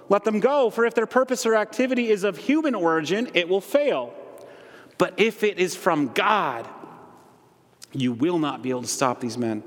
Let 0.09 0.25
them 0.25 0.41
go, 0.41 0.70
for 0.70 0.87
if 0.87 0.95
their 0.95 1.07
purpose 1.07 1.45
or 1.45 1.57
activity 1.57 2.11
is 2.11 2.25
of 2.25 2.39
human 2.39 2.75
origin, 2.75 3.31
it 3.35 3.51
will 3.51 3.61
fail. 3.61 4.14
But 4.97 5.12
if 5.18 5.43
it 5.43 5.59
is 5.59 5.77
from 5.77 6.09
God, 6.14 6.66
you 7.95 8.12
will 8.12 8.38
not 8.38 8.62
be 8.62 8.70
able 8.70 8.82
to 8.82 8.88
stop 8.88 9.20
these 9.20 9.38
men. 9.38 9.62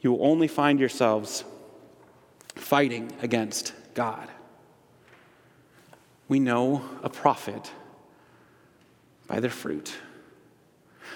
You 0.00 0.12
will 0.12 0.26
only 0.26 0.48
find 0.48 0.78
yourselves 0.78 1.44
fighting 2.54 3.12
against 3.22 3.72
God. 3.94 4.28
We 6.28 6.40
know 6.40 6.82
a 7.02 7.08
prophet 7.08 7.70
by 9.26 9.40
their 9.40 9.50
fruit. 9.50 9.94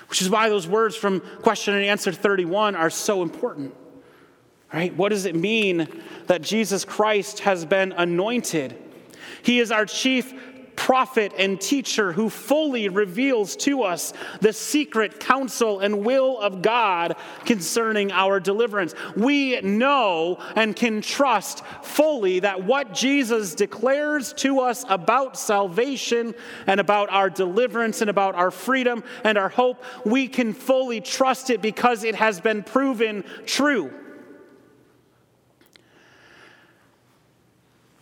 Which 0.08 0.22
is 0.22 0.30
why 0.30 0.48
those 0.48 0.66
words 0.66 0.96
from 0.96 1.20
question 1.20 1.74
and 1.74 1.84
answer 1.84 2.12
31 2.12 2.76
are 2.76 2.90
so 2.90 3.22
important. 3.22 3.74
Right? 4.72 4.94
What 4.96 5.10
does 5.10 5.26
it 5.26 5.34
mean 5.34 5.88
that 6.26 6.42
Jesus 6.42 6.84
Christ 6.84 7.40
has 7.40 7.64
been 7.64 7.92
anointed? 7.92 8.76
He 9.42 9.60
is 9.60 9.70
our 9.70 9.84
chief 9.84 10.32
prophet 10.76 11.32
and 11.38 11.60
teacher 11.60 12.12
who 12.12 12.28
fully 12.28 12.88
reveals 12.88 13.56
to 13.56 13.82
us 13.82 14.12
the 14.40 14.52
secret 14.52 15.20
counsel 15.20 15.80
and 15.80 16.04
will 16.04 16.40
of 16.40 16.62
God 16.62 17.16
concerning 17.44 18.10
our 18.12 18.40
deliverance. 18.40 18.94
We 19.16 19.60
know 19.60 20.38
and 20.56 20.74
can 20.74 21.00
trust 21.00 21.64
fully 21.82 22.40
that 22.40 22.64
what 22.64 22.94
Jesus 22.94 23.54
declares 23.54 24.32
to 24.34 24.60
us 24.60 24.84
about 24.88 25.38
salvation 25.38 26.34
and 26.66 26.80
about 26.80 27.10
our 27.10 27.30
deliverance 27.30 28.00
and 28.00 28.10
about 28.10 28.34
our 28.34 28.50
freedom 28.50 29.04
and 29.24 29.38
our 29.38 29.48
hope, 29.48 29.82
we 30.04 30.28
can 30.28 30.52
fully 30.52 31.00
trust 31.00 31.50
it 31.50 31.62
because 31.62 32.04
it 32.04 32.14
has 32.14 32.40
been 32.40 32.62
proven 32.62 33.24
true. 33.46 33.92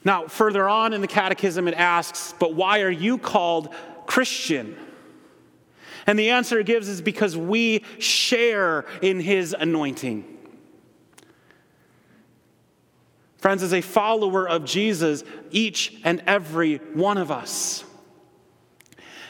Now, 0.04 0.26
further 0.26 0.68
on 0.68 0.92
in 0.92 1.00
the 1.00 1.06
Catechism, 1.06 1.68
it 1.68 1.74
asks, 1.74 2.34
But 2.38 2.54
why 2.54 2.80
are 2.80 2.90
you 2.90 3.18
called 3.18 3.74
Christian? 4.06 4.76
And 6.06 6.18
the 6.18 6.30
answer 6.30 6.58
it 6.58 6.66
gives 6.66 6.88
is 6.88 7.02
because 7.02 7.36
we 7.36 7.84
share 7.98 8.86
in 9.02 9.20
his 9.20 9.54
anointing. 9.58 10.24
Friends, 13.38 13.62
as 13.62 13.72
a 13.72 13.80
follower 13.80 14.48
of 14.48 14.64
Jesus, 14.64 15.24
each 15.50 15.98
and 16.04 16.22
every 16.26 16.76
one 16.76 17.16
of 17.16 17.30
us, 17.30 17.84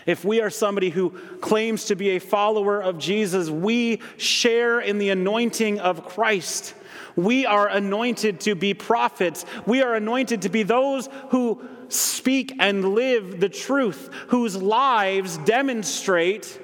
if 0.06 0.24
we 0.24 0.40
are 0.40 0.50
somebody 0.50 0.90
who 0.90 1.10
claims 1.40 1.84
to 1.86 1.94
be 1.94 2.10
a 2.10 2.18
follower 2.18 2.82
of 2.82 2.98
Jesus, 2.98 3.50
we 3.50 4.00
share 4.16 4.80
in 4.80 4.98
the 4.98 5.10
anointing 5.10 5.78
of 5.78 6.06
Christ. 6.06 6.74
We 7.16 7.46
are 7.46 7.68
anointed 7.68 8.40
to 8.40 8.54
be 8.54 8.74
prophets. 8.74 9.44
We 9.66 9.82
are 9.82 9.94
anointed 9.94 10.42
to 10.42 10.48
be 10.48 10.62
those 10.62 11.08
who 11.30 11.62
speak 11.88 12.54
and 12.58 12.94
live 12.94 13.40
the 13.40 13.48
truth, 13.48 14.10
whose 14.28 14.56
lives 14.56 15.38
demonstrate 15.38 16.60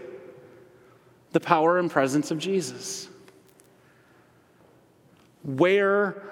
the 1.32 1.40
power 1.40 1.78
and 1.78 1.90
presence 1.90 2.30
of 2.30 2.38
Jesus. 2.38 3.08
Where 5.42 6.22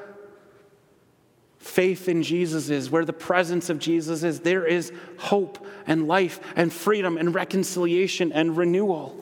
faith 1.58 2.08
in 2.08 2.22
Jesus 2.22 2.68
is, 2.68 2.90
where 2.90 3.04
the 3.04 3.12
presence 3.12 3.70
of 3.70 3.78
Jesus 3.78 4.22
is, 4.22 4.40
there 4.40 4.66
is 4.66 4.92
hope 5.18 5.66
and 5.86 6.06
life 6.06 6.38
and 6.56 6.72
freedom 6.72 7.16
and 7.16 7.34
reconciliation 7.34 8.32
and 8.32 8.56
renewal. 8.56 9.18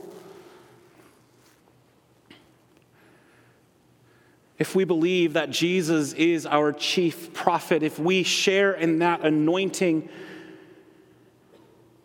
If 4.63 4.77
we 4.77 4.85
believe 4.85 5.33
that 5.33 5.51
Jesus 5.51 6.13
is 6.13 6.47
our 6.47 6.73
chief 6.73 7.35
prophet, 7.35 7.83
if 7.83 7.99
we 7.99 8.23
share 8.23 8.73
in 8.73 9.01
that 9.01 9.23
anointing, 9.23 10.09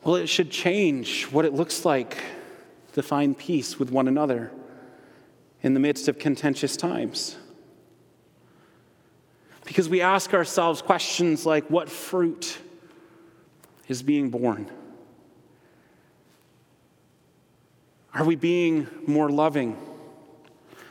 well, 0.03 0.16
it 0.16 0.26
should 0.26 0.49
change 0.49 1.26
what 1.26 1.45
it 1.45 1.53
looks 1.53 1.86
like 1.86 2.18
to 2.93 3.03
find 3.03 3.38
peace 3.38 3.78
with 3.78 3.91
one 3.91 4.08
another 4.08 4.49
in 5.62 5.76
the 5.76 5.80
midst 5.80 6.08
of 6.08 6.18
contentious 6.18 6.76
times. 6.76 7.38
Because 9.64 9.88
we 9.88 10.01
ask 10.01 10.34
ourselves 10.34 10.82
questions 10.82 11.45
like 11.45 11.70
what 11.70 11.88
fruit 11.88 12.58
is 13.88 14.01
being 14.01 14.32
born? 14.32 14.68
Are 18.16 18.26
we 18.26 18.36
being 18.36 18.88
more 19.05 19.30
loving? 19.30 19.78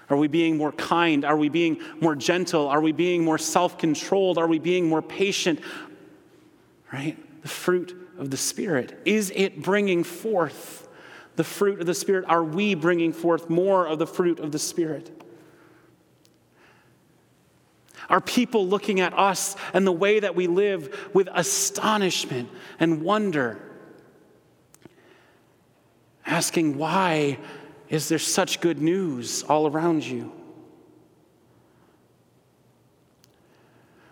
Are 0.09 0.17
we 0.17 0.29
being 0.29 0.57
more 0.57 0.73
kind? 0.73 1.25
Are 1.25 1.37
we 1.37 1.49
being 1.49 1.81
more 2.01 2.15
gentle? 2.15 2.69
Are 2.69 2.81
we 2.81 2.93
being 2.93 3.25
more 3.25 3.39
self 3.39 3.77
controlled? 3.79 4.39
Are 4.39 4.47
we 4.47 4.59
being 4.59 4.89
more 4.89 5.03
patient? 5.03 5.61
Right? 6.93 7.17
The 7.43 7.49
fruit 7.49 7.95
of 8.19 8.31
the 8.31 8.37
Spirit. 8.37 8.99
Is 9.05 9.33
it 9.35 9.63
bringing 9.63 10.05
forth 10.05 10.89
the 11.35 11.45
fruit 11.45 11.81
of 11.81 11.87
the 11.87 11.95
Spirit? 11.95 12.25
Are 12.29 12.45
we 12.45 12.75
bringing 12.75 13.13
forth 13.13 13.51
more 13.51 13.87
of 13.87 13.99
the 13.99 14.07
fruit 14.07 14.39
of 14.39 14.53
the 14.53 14.59
Spirit? 14.59 15.11
Are 18.09 18.21
people 18.21 18.67
looking 18.67 19.01
at 19.01 19.13
us 19.19 19.57
and 19.73 19.87
the 19.87 19.93
way 19.93 20.21
that 20.21 20.37
we 20.37 20.47
live 20.47 21.11
with 21.13 21.29
astonishment 21.33 22.49
and 22.79 23.03
wonder? 23.03 23.59
Asking, 26.25 26.79
why 26.79 27.39
is 27.89 28.09
there 28.09 28.19
such 28.19 28.61
good 28.61 28.81
news 28.81 29.43
all 29.45 29.67
around 29.67 30.05
you? 30.05 30.33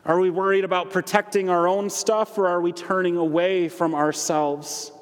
Are 0.07 0.21
we 0.21 0.31
worried 0.31 0.65
about 0.65 0.91
protecting 0.91 1.49
our 1.49 1.67
own 1.67 1.89
stuff 1.89 2.37
or 2.37 2.47
are 2.47 2.61
we 2.61 2.73
turning 2.73 3.17
away 3.17 3.69
from 3.69 3.95
ourselves? 3.95 4.93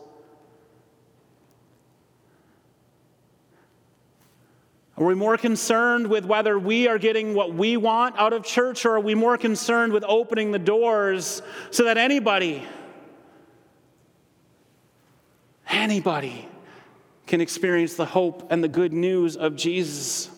Are 4.97 5.05
we 5.05 5.14
more 5.14 5.37
concerned 5.37 6.07
with 6.07 6.25
whether 6.25 6.57
we 6.57 6.87
are 6.87 6.99
getting 6.99 7.35
what 7.35 7.53
we 7.53 7.77
want 7.77 8.16
out 8.16 8.33
of 8.33 8.45
church 8.45 8.87
or 8.87 8.97
are 8.97 9.01
we 9.01 9.16
more 9.16 9.37
concerned 9.37 9.93
with 9.93 10.05
opening 10.07 10.53
the 10.53 10.59
doors 10.61 11.43
so 11.73 11.85
that 11.85 11.99
anybody, 11.99 12.64
anybody, 15.68 16.49
can 17.33 17.41
experience 17.41 17.95
the 17.95 18.05
hope 18.05 18.47
and 18.53 18.62
the 18.62 18.68
good 18.68 18.93
news 18.93 19.39
of 19.39 19.57
Jesus. 19.57 20.28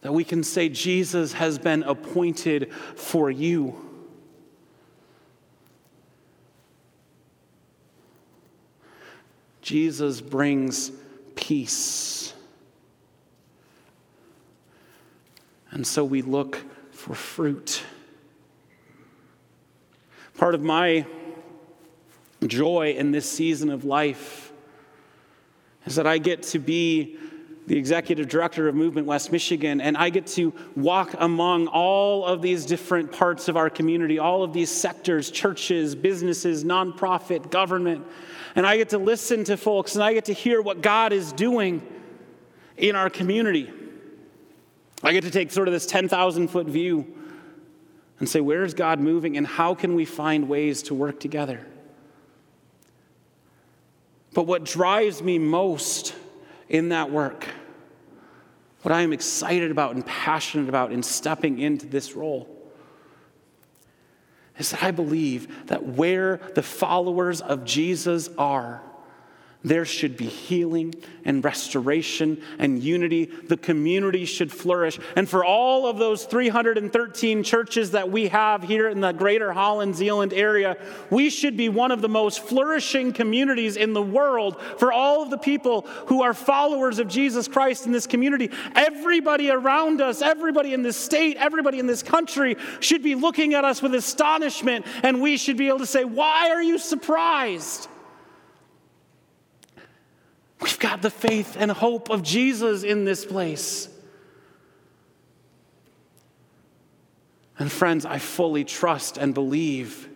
That 0.00 0.14
we 0.14 0.24
can 0.24 0.42
say, 0.42 0.70
Jesus 0.70 1.34
has 1.34 1.58
been 1.58 1.82
appointed 1.82 2.72
for 2.72 3.30
you. 3.30 3.76
Jesus 9.60 10.22
brings 10.22 10.90
peace. 11.34 12.32
And 15.72 15.86
so 15.86 16.06
we 16.06 16.22
look 16.22 16.64
for 16.90 17.14
fruit. 17.14 17.82
Part 20.38 20.54
of 20.54 20.62
my 20.62 21.04
joy 22.46 22.94
in 22.96 23.10
this 23.10 23.30
season 23.30 23.70
of 23.70 23.84
life 23.84 24.52
is 25.86 25.96
that 25.96 26.06
I 26.06 26.18
get 26.18 26.42
to 26.44 26.58
be 26.58 27.16
the 27.66 27.76
executive 27.78 28.28
director 28.28 28.66
of 28.66 28.74
Movement 28.74 29.06
West 29.06 29.30
Michigan, 29.30 29.80
and 29.80 29.96
I 29.96 30.10
get 30.10 30.26
to 30.28 30.52
walk 30.74 31.14
among 31.18 31.68
all 31.68 32.24
of 32.24 32.42
these 32.42 32.66
different 32.66 33.12
parts 33.12 33.48
of 33.48 33.56
our 33.56 33.70
community, 33.70 34.18
all 34.18 34.42
of 34.42 34.52
these 34.52 34.70
sectors, 34.70 35.30
churches, 35.30 35.94
businesses, 35.94 36.64
nonprofit, 36.64 37.50
government. 37.50 38.04
And 38.56 38.66
I 38.66 38.76
get 38.76 38.88
to 38.88 38.98
listen 38.98 39.44
to 39.44 39.56
folks 39.56 39.94
and 39.94 40.02
I 40.02 40.14
get 40.14 40.24
to 40.24 40.32
hear 40.32 40.60
what 40.60 40.82
God 40.82 41.12
is 41.12 41.32
doing 41.32 41.86
in 42.76 42.96
our 42.96 43.08
community. 43.08 43.70
I 45.02 45.12
get 45.12 45.22
to 45.22 45.30
take 45.30 45.52
sort 45.52 45.68
of 45.68 45.72
this 45.72 45.86
10,000 45.86 46.48
foot 46.48 46.66
view 46.66 47.06
and 48.18 48.28
say, 48.28 48.40
where 48.40 48.64
is 48.64 48.74
God 48.74 48.98
moving 48.98 49.36
and 49.36 49.46
how 49.46 49.74
can 49.74 49.94
we 49.94 50.04
find 50.04 50.48
ways 50.48 50.82
to 50.84 50.94
work 50.94 51.20
together? 51.20 51.64
But 54.32 54.44
what 54.44 54.64
drives 54.64 55.22
me 55.22 55.38
most 55.38 56.14
in 56.68 56.90
that 56.90 57.10
work, 57.10 57.46
what 58.82 58.92
I 58.92 59.02
am 59.02 59.12
excited 59.12 59.70
about 59.70 59.94
and 59.94 60.06
passionate 60.06 60.68
about 60.68 60.92
in 60.92 61.02
stepping 61.02 61.58
into 61.58 61.86
this 61.86 62.14
role, 62.14 62.48
is 64.58 64.70
that 64.70 64.82
I 64.82 64.90
believe 64.90 65.66
that 65.66 65.84
where 65.84 66.40
the 66.54 66.62
followers 66.62 67.40
of 67.40 67.64
Jesus 67.64 68.28
are, 68.38 68.82
there 69.62 69.84
should 69.84 70.16
be 70.16 70.26
healing 70.26 70.94
and 71.22 71.44
restoration 71.44 72.42
and 72.58 72.82
unity. 72.82 73.26
The 73.26 73.58
community 73.58 74.24
should 74.24 74.50
flourish. 74.50 74.98
And 75.16 75.28
for 75.28 75.44
all 75.44 75.86
of 75.86 75.98
those 75.98 76.24
313 76.24 77.42
churches 77.42 77.90
that 77.90 78.10
we 78.10 78.28
have 78.28 78.62
here 78.62 78.88
in 78.88 79.02
the 79.02 79.12
greater 79.12 79.52
Holland 79.52 79.96
Zeeland 79.96 80.32
area, 80.32 80.78
we 81.10 81.28
should 81.28 81.58
be 81.58 81.68
one 81.68 81.90
of 81.90 82.00
the 82.00 82.08
most 82.08 82.40
flourishing 82.40 83.12
communities 83.12 83.76
in 83.76 83.92
the 83.92 84.02
world 84.02 84.58
for 84.78 84.92
all 84.92 85.22
of 85.22 85.28
the 85.28 85.36
people 85.36 85.82
who 86.06 86.22
are 86.22 86.32
followers 86.32 86.98
of 86.98 87.06
Jesus 87.06 87.46
Christ 87.46 87.84
in 87.84 87.92
this 87.92 88.06
community. 88.06 88.50
Everybody 88.74 89.50
around 89.50 90.00
us, 90.00 90.22
everybody 90.22 90.72
in 90.72 90.82
this 90.82 90.96
state, 90.96 91.36
everybody 91.36 91.78
in 91.78 91.86
this 91.86 92.02
country 92.02 92.56
should 92.80 93.02
be 93.02 93.14
looking 93.14 93.52
at 93.52 93.66
us 93.66 93.82
with 93.82 93.94
astonishment, 93.94 94.86
and 95.02 95.20
we 95.20 95.36
should 95.36 95.58
be 95.58 95.68
able 95.68 95.80
to 95.80 95.86
say, 95.86 96.04
Why 96.04 96.48
are 96.48 96.62
you 96.62 96.78
surprised? 96.78 97.88
We've 100.60 100.78
got 100.78 101.02
the 101.02 101.10
faith 101.10 101.56
and 101.58 101.70
hope 101.70 102.10
of 102.10 102.22
Jesus 102.22 102.82
in 102.82 103.04
this 103.04 103.24
place. 103.24 103.88
And 107.58 107.70
friends, 107.70 108.06
I 108.06 108.18
fully 108.18 108.64
trust 108.64 109.18
and 109.18 109.34
believe 109.34 110.08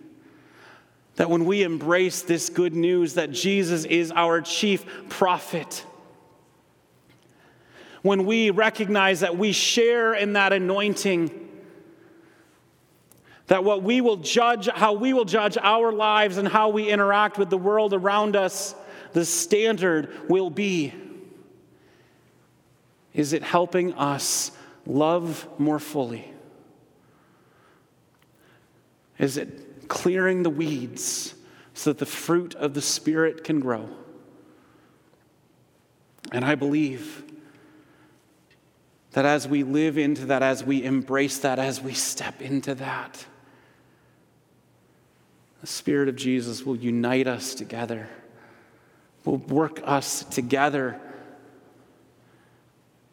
that 1.17 1.31
when 1.31 1.45
we 1.45 1.63
embrace 1.63 2.23
this 2.23 2.49
good 2.49 2.75
news 2.75 3.15
that 3.15 3.31
Jesus 3.31 3.85
is 3.85 4.11
our 4.11 4.41
chief 4.41 4.85
prophet, 5.09 5.85
when 8.03 8.27
we 8.27 8.51
recognize 8.51 9.21
that 9.21 9.39
we 9.39 9.53
share 9.53 10.15
in 10.15 10.35
that 10.35 10.53
anointing, 10.53 11.41
that 13.47 13.63
what 13.63 13.83
we 13.83 14.01
will 14.01 14.17
judge, 14.17 14.69
how 14.69 14.95
we 14.95 15.13
will 15.13 15.25
judge 15.25 15.57
our 15.61 15.93
lives 15.93 16.39
and 16.39 16.49
how 16.49 16.71
we 16.71 16.89
interact 16.89 17.39
with 17.39 17.51
the 17.51 17.59
world 17.59 17.93
around 17.93 18.37
us 18.37 18.75
the 19.15 19.25
standard 19.25 20.29
will 20.29 20.51
be 20.51 20.93
is 23.15 23.33
it 23.33 23.45
helping 23.45 23.95
us 23.95 24.51
love 24.87 25.49
more 25.57 25.79
fully? 25.79 26.33
Is 29.17 29.37
it 29.37 29.89
clearing 29.89 30.43
the 30.43 30.51
weeds 30.51 31.37
so 31.75 31.91
that 31.91 31.99
the 31.99 32.07
fruit 32.07 32.57
of 32.57 32.75
the 32.75 32.83
Spirit 32.83 33.45
can 33.45 33.61
grow? 33.61 33.89
And 36.33 36.45
I 36.45 36.57
believe 36.57 37.23
that 39.13 39.25
as 39.25 39.47
we 39.47 39.63
live 39.63 39.97
into 39.97 40.27
that, 40.27 40.43
as 40.43 40.65
we 40.65 40.83
embrace 40.83 41.39
that, 41.39 41.61
as 41.61 41.81
we 41.81 41.95
step 41.95 42.43
into 42.43 42.75
that, 42.75 43.25
the 45.61 45.69
Spirit 45.69 46.09
of 46.09 46.17
Jesus 46.17 46.67
will 46.67 46.77
unite 46.77 47.29
us 47.29 47.55
together 47.55 48.09
will 49.25 49.39
work 49.39 49.81
us 49.85 50.25
together 50.25 51.01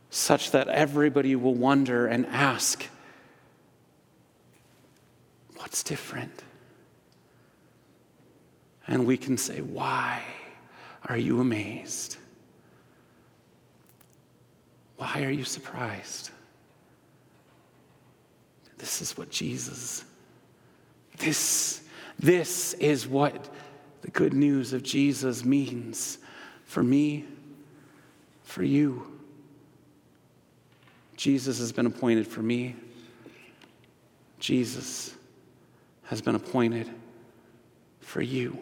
such 0.09 0.51
that 0.51 0.68
everybody 0.68 1.36
will 1.36 1.55
wonder 1.55 2.07
and 2.07 2.26
ask, 2.28 2.86
What's 5.55 5.84
different? 5.84 6.43
And 8.88 9.05
we 9.05 9.16
can 9.16 9.38
say, 9.38 9.62
Why 9.62 10.22
are 11.07 11.18
you 11.18 11.39
amazed? 11.39 12.18
Why 14.97 15.24
are 15.24 15.32
you 15.32 15.45
surprised? 15.45 16.30
This 18.78 19.01
is 19.01 19.18
what 19.18 19.30
Jesus, 19.30 20.03
this, 21.20 21.82
this 22.20 22.74
is 22.74 23.07
what 23.07 23.49
the 24.01 24.11
good 24.11 24.33
news 24.33 24.73
of 24.73 24.83
Jesus 24.83 25.45
means 25.45 26.17
for 26.65 26.83
me, 26.83 27.25
for 28.43 28.63
you. 28.63 29.07
Jesus 31.15 31.59
has 31.59 31.71
been 31.71 31.85
appointed 31.85 32.27
for 32.27 32.41
me. 32.41 32.75
Jesus 34.39 35.15
has 36.03 36.21
been 36.21 36.35
appointed 36.35 36.89
for 37.99 38.21
you. 38.21 38.57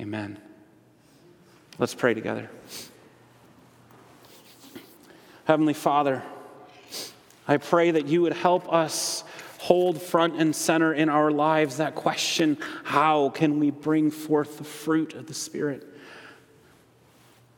Amen. 0.00 0.38
Let's 1.78 1.94
pray 1.94 2.12
together. 2.12 2.50
Heavenly 5.44 5.74
Father, 5.74 6.22
I 7.46 7.56
pray 7.56 7.92
that 7.92 8.06
you 8.06 8.22
would 8.22 8.34
help 8.34 8.70
us 8.70 9.24
hold 9.68 10.00
front 10.00 10.34
and 10.40 10.56
center 10.56 10.94
in 10.94 11.10
our 11.10 11.30
lives 11.30 11.76
that 11.76 11.94
question 11.94 12.56
how 12.84 13.28
can 13.28 13.60
we 13.60 13.70
bring 13.70 14.10
forth 14.10 14.56
the 14.56 14.64
fruit 14.64 15.12
of 15.12 15.26
the 15.26 15.34
Spirit? 15.34 15.86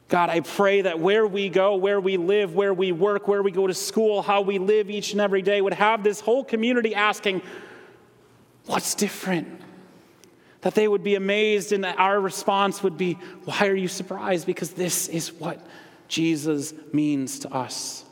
God, 0.08 0.28
I 0.28 0.40
pray 0.40 0.82
that 0.82 0.98
where 0.98 1.24
we 1.24 1.48
go, 1.48 1.76
where 1.76 2.00
we 2.00 2.16
live, 2.16 2.52
where 2.52 2.74
we 2.74 2.90
work, 2.90 3.28
where 3.28 3.44
we 3.44 3.52
go 3.52 3.68
to 3.68 3.74
school, 3.74 4.22
how 4.22 4.40
we 4.40 4.58
live 4.58 4.90
each 4.90 5.12
and 5.12 5.20
every 5.20 5.40
day 5.40 5.60
would 5.60 5.72
have 5.72 6.02
this 6.02 6.18
whole 6.18 6.42
community 6.42 6.96
asking, 6.96 7.42
What's 8.66 8.96
different? 8.96 9.60
That 10.62 10.74
they 10.74 10.88
would 10.88 11.04
be 11.04 11.14
amazed 11.14 11.70
and 11.70 11.84
that 11.84 11.96
our 12.00 12.20
response 12.20 12.82
would 12.82 12.98
be, 12.98 13.18
Why 13.44 13.68
are 13.68 13.76
you 13.76 13.86
surprised? 13.86 14.46
Because 14.46 14.72
this 14.72 15.06
is 15.06 15.32
what 15.34 15.64
Jesus 16.08 16.74
means 16.92 17.38
to 17.40 17.54
us. 17.54 18.04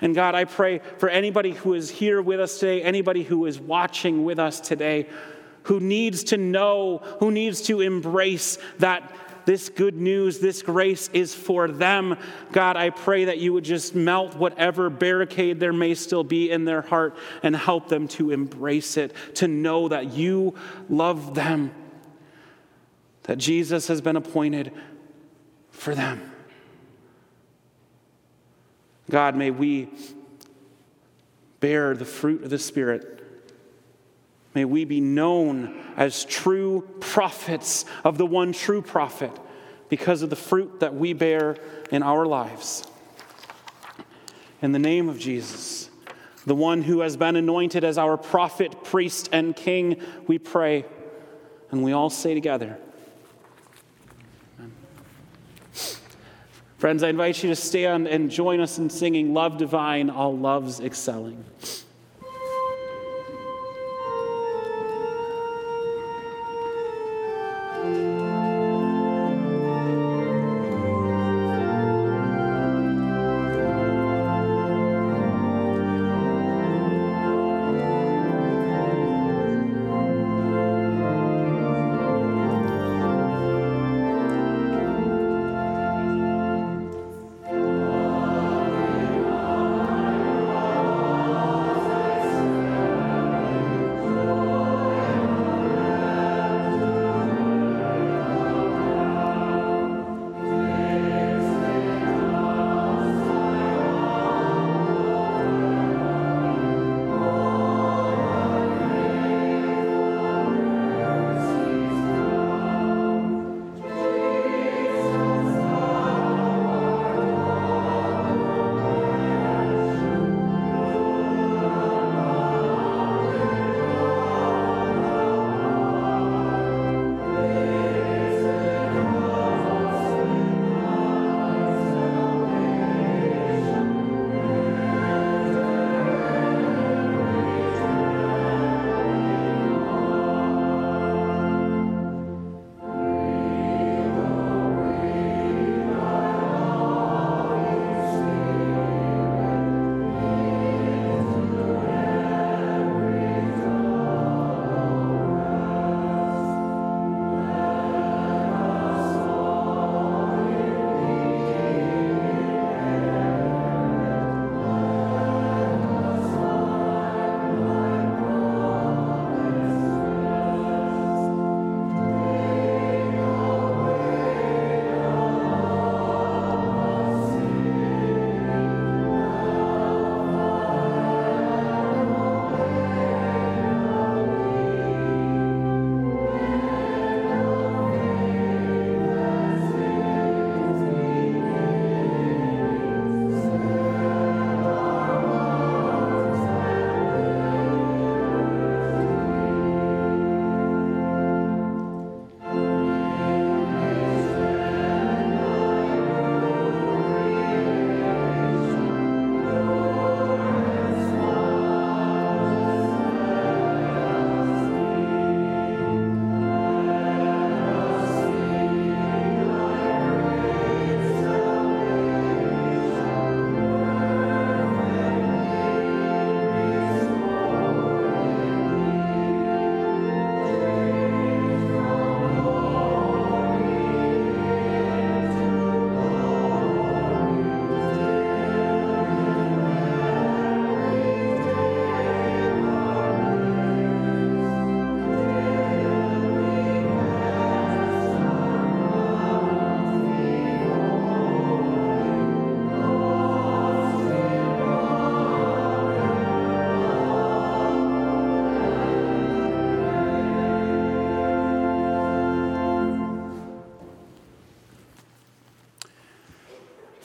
And 0.00 0.14
God, 0.14 0.34
I 0.34 0.44
pray 0.44 0.80
for 0.98 1.08
anybody 1.08 1.52
who 1.52 1.74
is 1.74 1.90
here 1.90 2.20
with 2.20 2.40
us 2.40 2.58
today, 2.58 2.82
anybody 2.82 3.22
who 3.22 3.46
is 3.46 3.58
watching 3.58 4.24
with 4.24 4.38
us 4.38 4.60
today, 4.60 5.08
who 5.64 5.80
needs 5.80 6.24
to 6.24 6.36
know, 6.36 6.98
who 7.20 7.30
needs 7.30 7.62
to 7.62 7.80
embrace 7.80 8.58
that 8.78 9.12
this 9.46 9.68
good 9.68 9.96
news, 9.96 10.40
this 10.40 10.60
grace 10.60 11.08
is 11.12 11.34
for 11.34 11.68
them. 11.68 12.18
God, 12.52 12.76
I 12.76 12.90
pray 12.90 13.26
that 13.26 13.38
you 13.38 13.52
would 13.52 13.64
just 13.64 13.94
melt 13.94 14.36
whatever 14.36 14.90
barricade 14.90 15.60
there 15.60 15.72
may 15.72 15.94
still 15.94 16.24
be 16.24 16.50
in 16.50 16.64
their 16.64 16.82
heart 16.82 17.16
and 17.42 17.56
help 17.56 17.88
them 17.88 18.08
to 18.08 18.32
embrace 18.32 18.96
it, 18.96 19.14
to 19.36 19.48
know 19.48 19.88
that 19.88 20.12
you 20.12 20.54
love 20.88 21.34
them, 21.34 21.72
that 23.22 23.38
Jesus 23.38 23.86
has 23.86 24.00
been 24.00 24.16
appointed 24.16 24.72
for 25.70 25.94
them. 25.94 26.32
God, 29.10 29.36
may 29.36 29.50
we 29.50 29.88
bear 31.60 31.94
the 31.94 32.04
fruit 32.04 32.42
of 32.42 32.50
the 32.50 32.58
Spirit. 32.58 33.16
May 34.54 34.64
we 34.64 34.84
be 34.84 35.00
known 35.00 35.82
as 35.96 36.24
true 36.24 36.88
prophets 37.00 37.84
of 38.04 38.18
the 38.18 38.26
one 38.26 38.52
true 38.52 38.82
prophet 38.82 39.30
because 39.88 40.22
of 40.22 40.30
the 40.30 40.36
fruit 40.36 40.80
that 40.80 40.94
we 40.94 41.12
bear 41.12 41.56
in 41.90 42.02
our 42.02 42.26
lives. 42.26 42.84
In 44.62 44.72
the 44.72 44.78
name 44.78 45.08
of 45.08 45.18
Jesus, 45.18 45.90
the 46.46 46.54
one 46.54 46.82
who 46.82 47.00
has 47.00 47.16
been 47.16 47.36
anointed 47.36 47.84
as 47.84 47.98
our 47.98 48.16
prophet, 48.16 48.82
priest, 48.82 49.28
and 49.32 49.54
king, 49.54 50.00
we 50.26 50.38
pray. 50.38 50.84
And 51.70 51.82
we 51.82 51.92
all 51.92 52.10
say 52.10 52.34
together, 52.34 52.78
Friends, 56.78 57.02
I 57.02 57.08
invite 57.08 57.42
you 57.42 57.48
to 57.48 57.56
stand 57.56 58.06
and 58.06 58.30
join 58.30 58.60
us 58.60 58.78
in 58.78 58.90
singing 58.90 59.32
Love 59.32 59.56
Divine, 59.56 60.10
All 60.10 60.36
Loves 60.36 60.78
Excelling. 60.78 61.42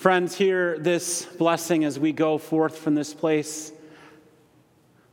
Friends, 0.01 0.35
hear 0.35 0.79
this 0.79 1.25
blessing 1.25 1.83
as 1.83 1.99
we 1.99 2.11
go 2.11 2.39
forth 2.39 2.79
from 2.79 2.95
this 2.95 3.13
place. 3.13 3.71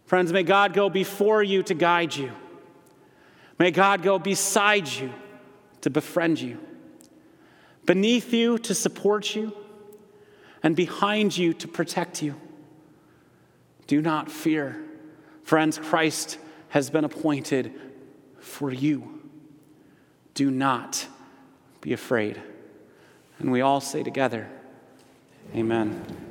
Friends, 0.07 0.33
may 0.33 0.43
God 0.43 0.73
go 0.73 0.89
before 0.89 1.43
you 1.43 1.63
to 1.65 1.75
guide 1.75 2.17
you. 2.17 2.33
May 3.59 3.71
God 3.71 4.03
go 4.03 4.19
beside 4.19 4.89
you 4.89 5.13
to 5.83 5.91
befriend 5.91 6.41
you, 6.41 6.57
beneath 7.85 8.33
you 8.33 8.57
to 8.61 8.75
support 8.75 9.37
you, 9.37 9.55
and 10.63 10.75
behind 10.75 11.37
you 11.37 11.53
to 11.53 11.69
protect 11.69 12.23
you. 12.23 12.35
Do 13.89 14.01
not 14.01 14.31
fear. 14.31 14.83
Friends, 15.43 15.77
Christ 15.77 16.39
has 16.71 16.89
been 16.89 17.05
appointed 17.05 17.79
for 18.39 18.73
you. 18.73 19.21
Do 20.33 20.51
not 20.51 21.07
be 21.83 21.93
afraid. 21.93 22.41
And 23.39 23.53
we 23.53 23.61
all 23.61 23.83
say 23.83 24.03
together, 24.03 24.49
Amen. 25.55 26.28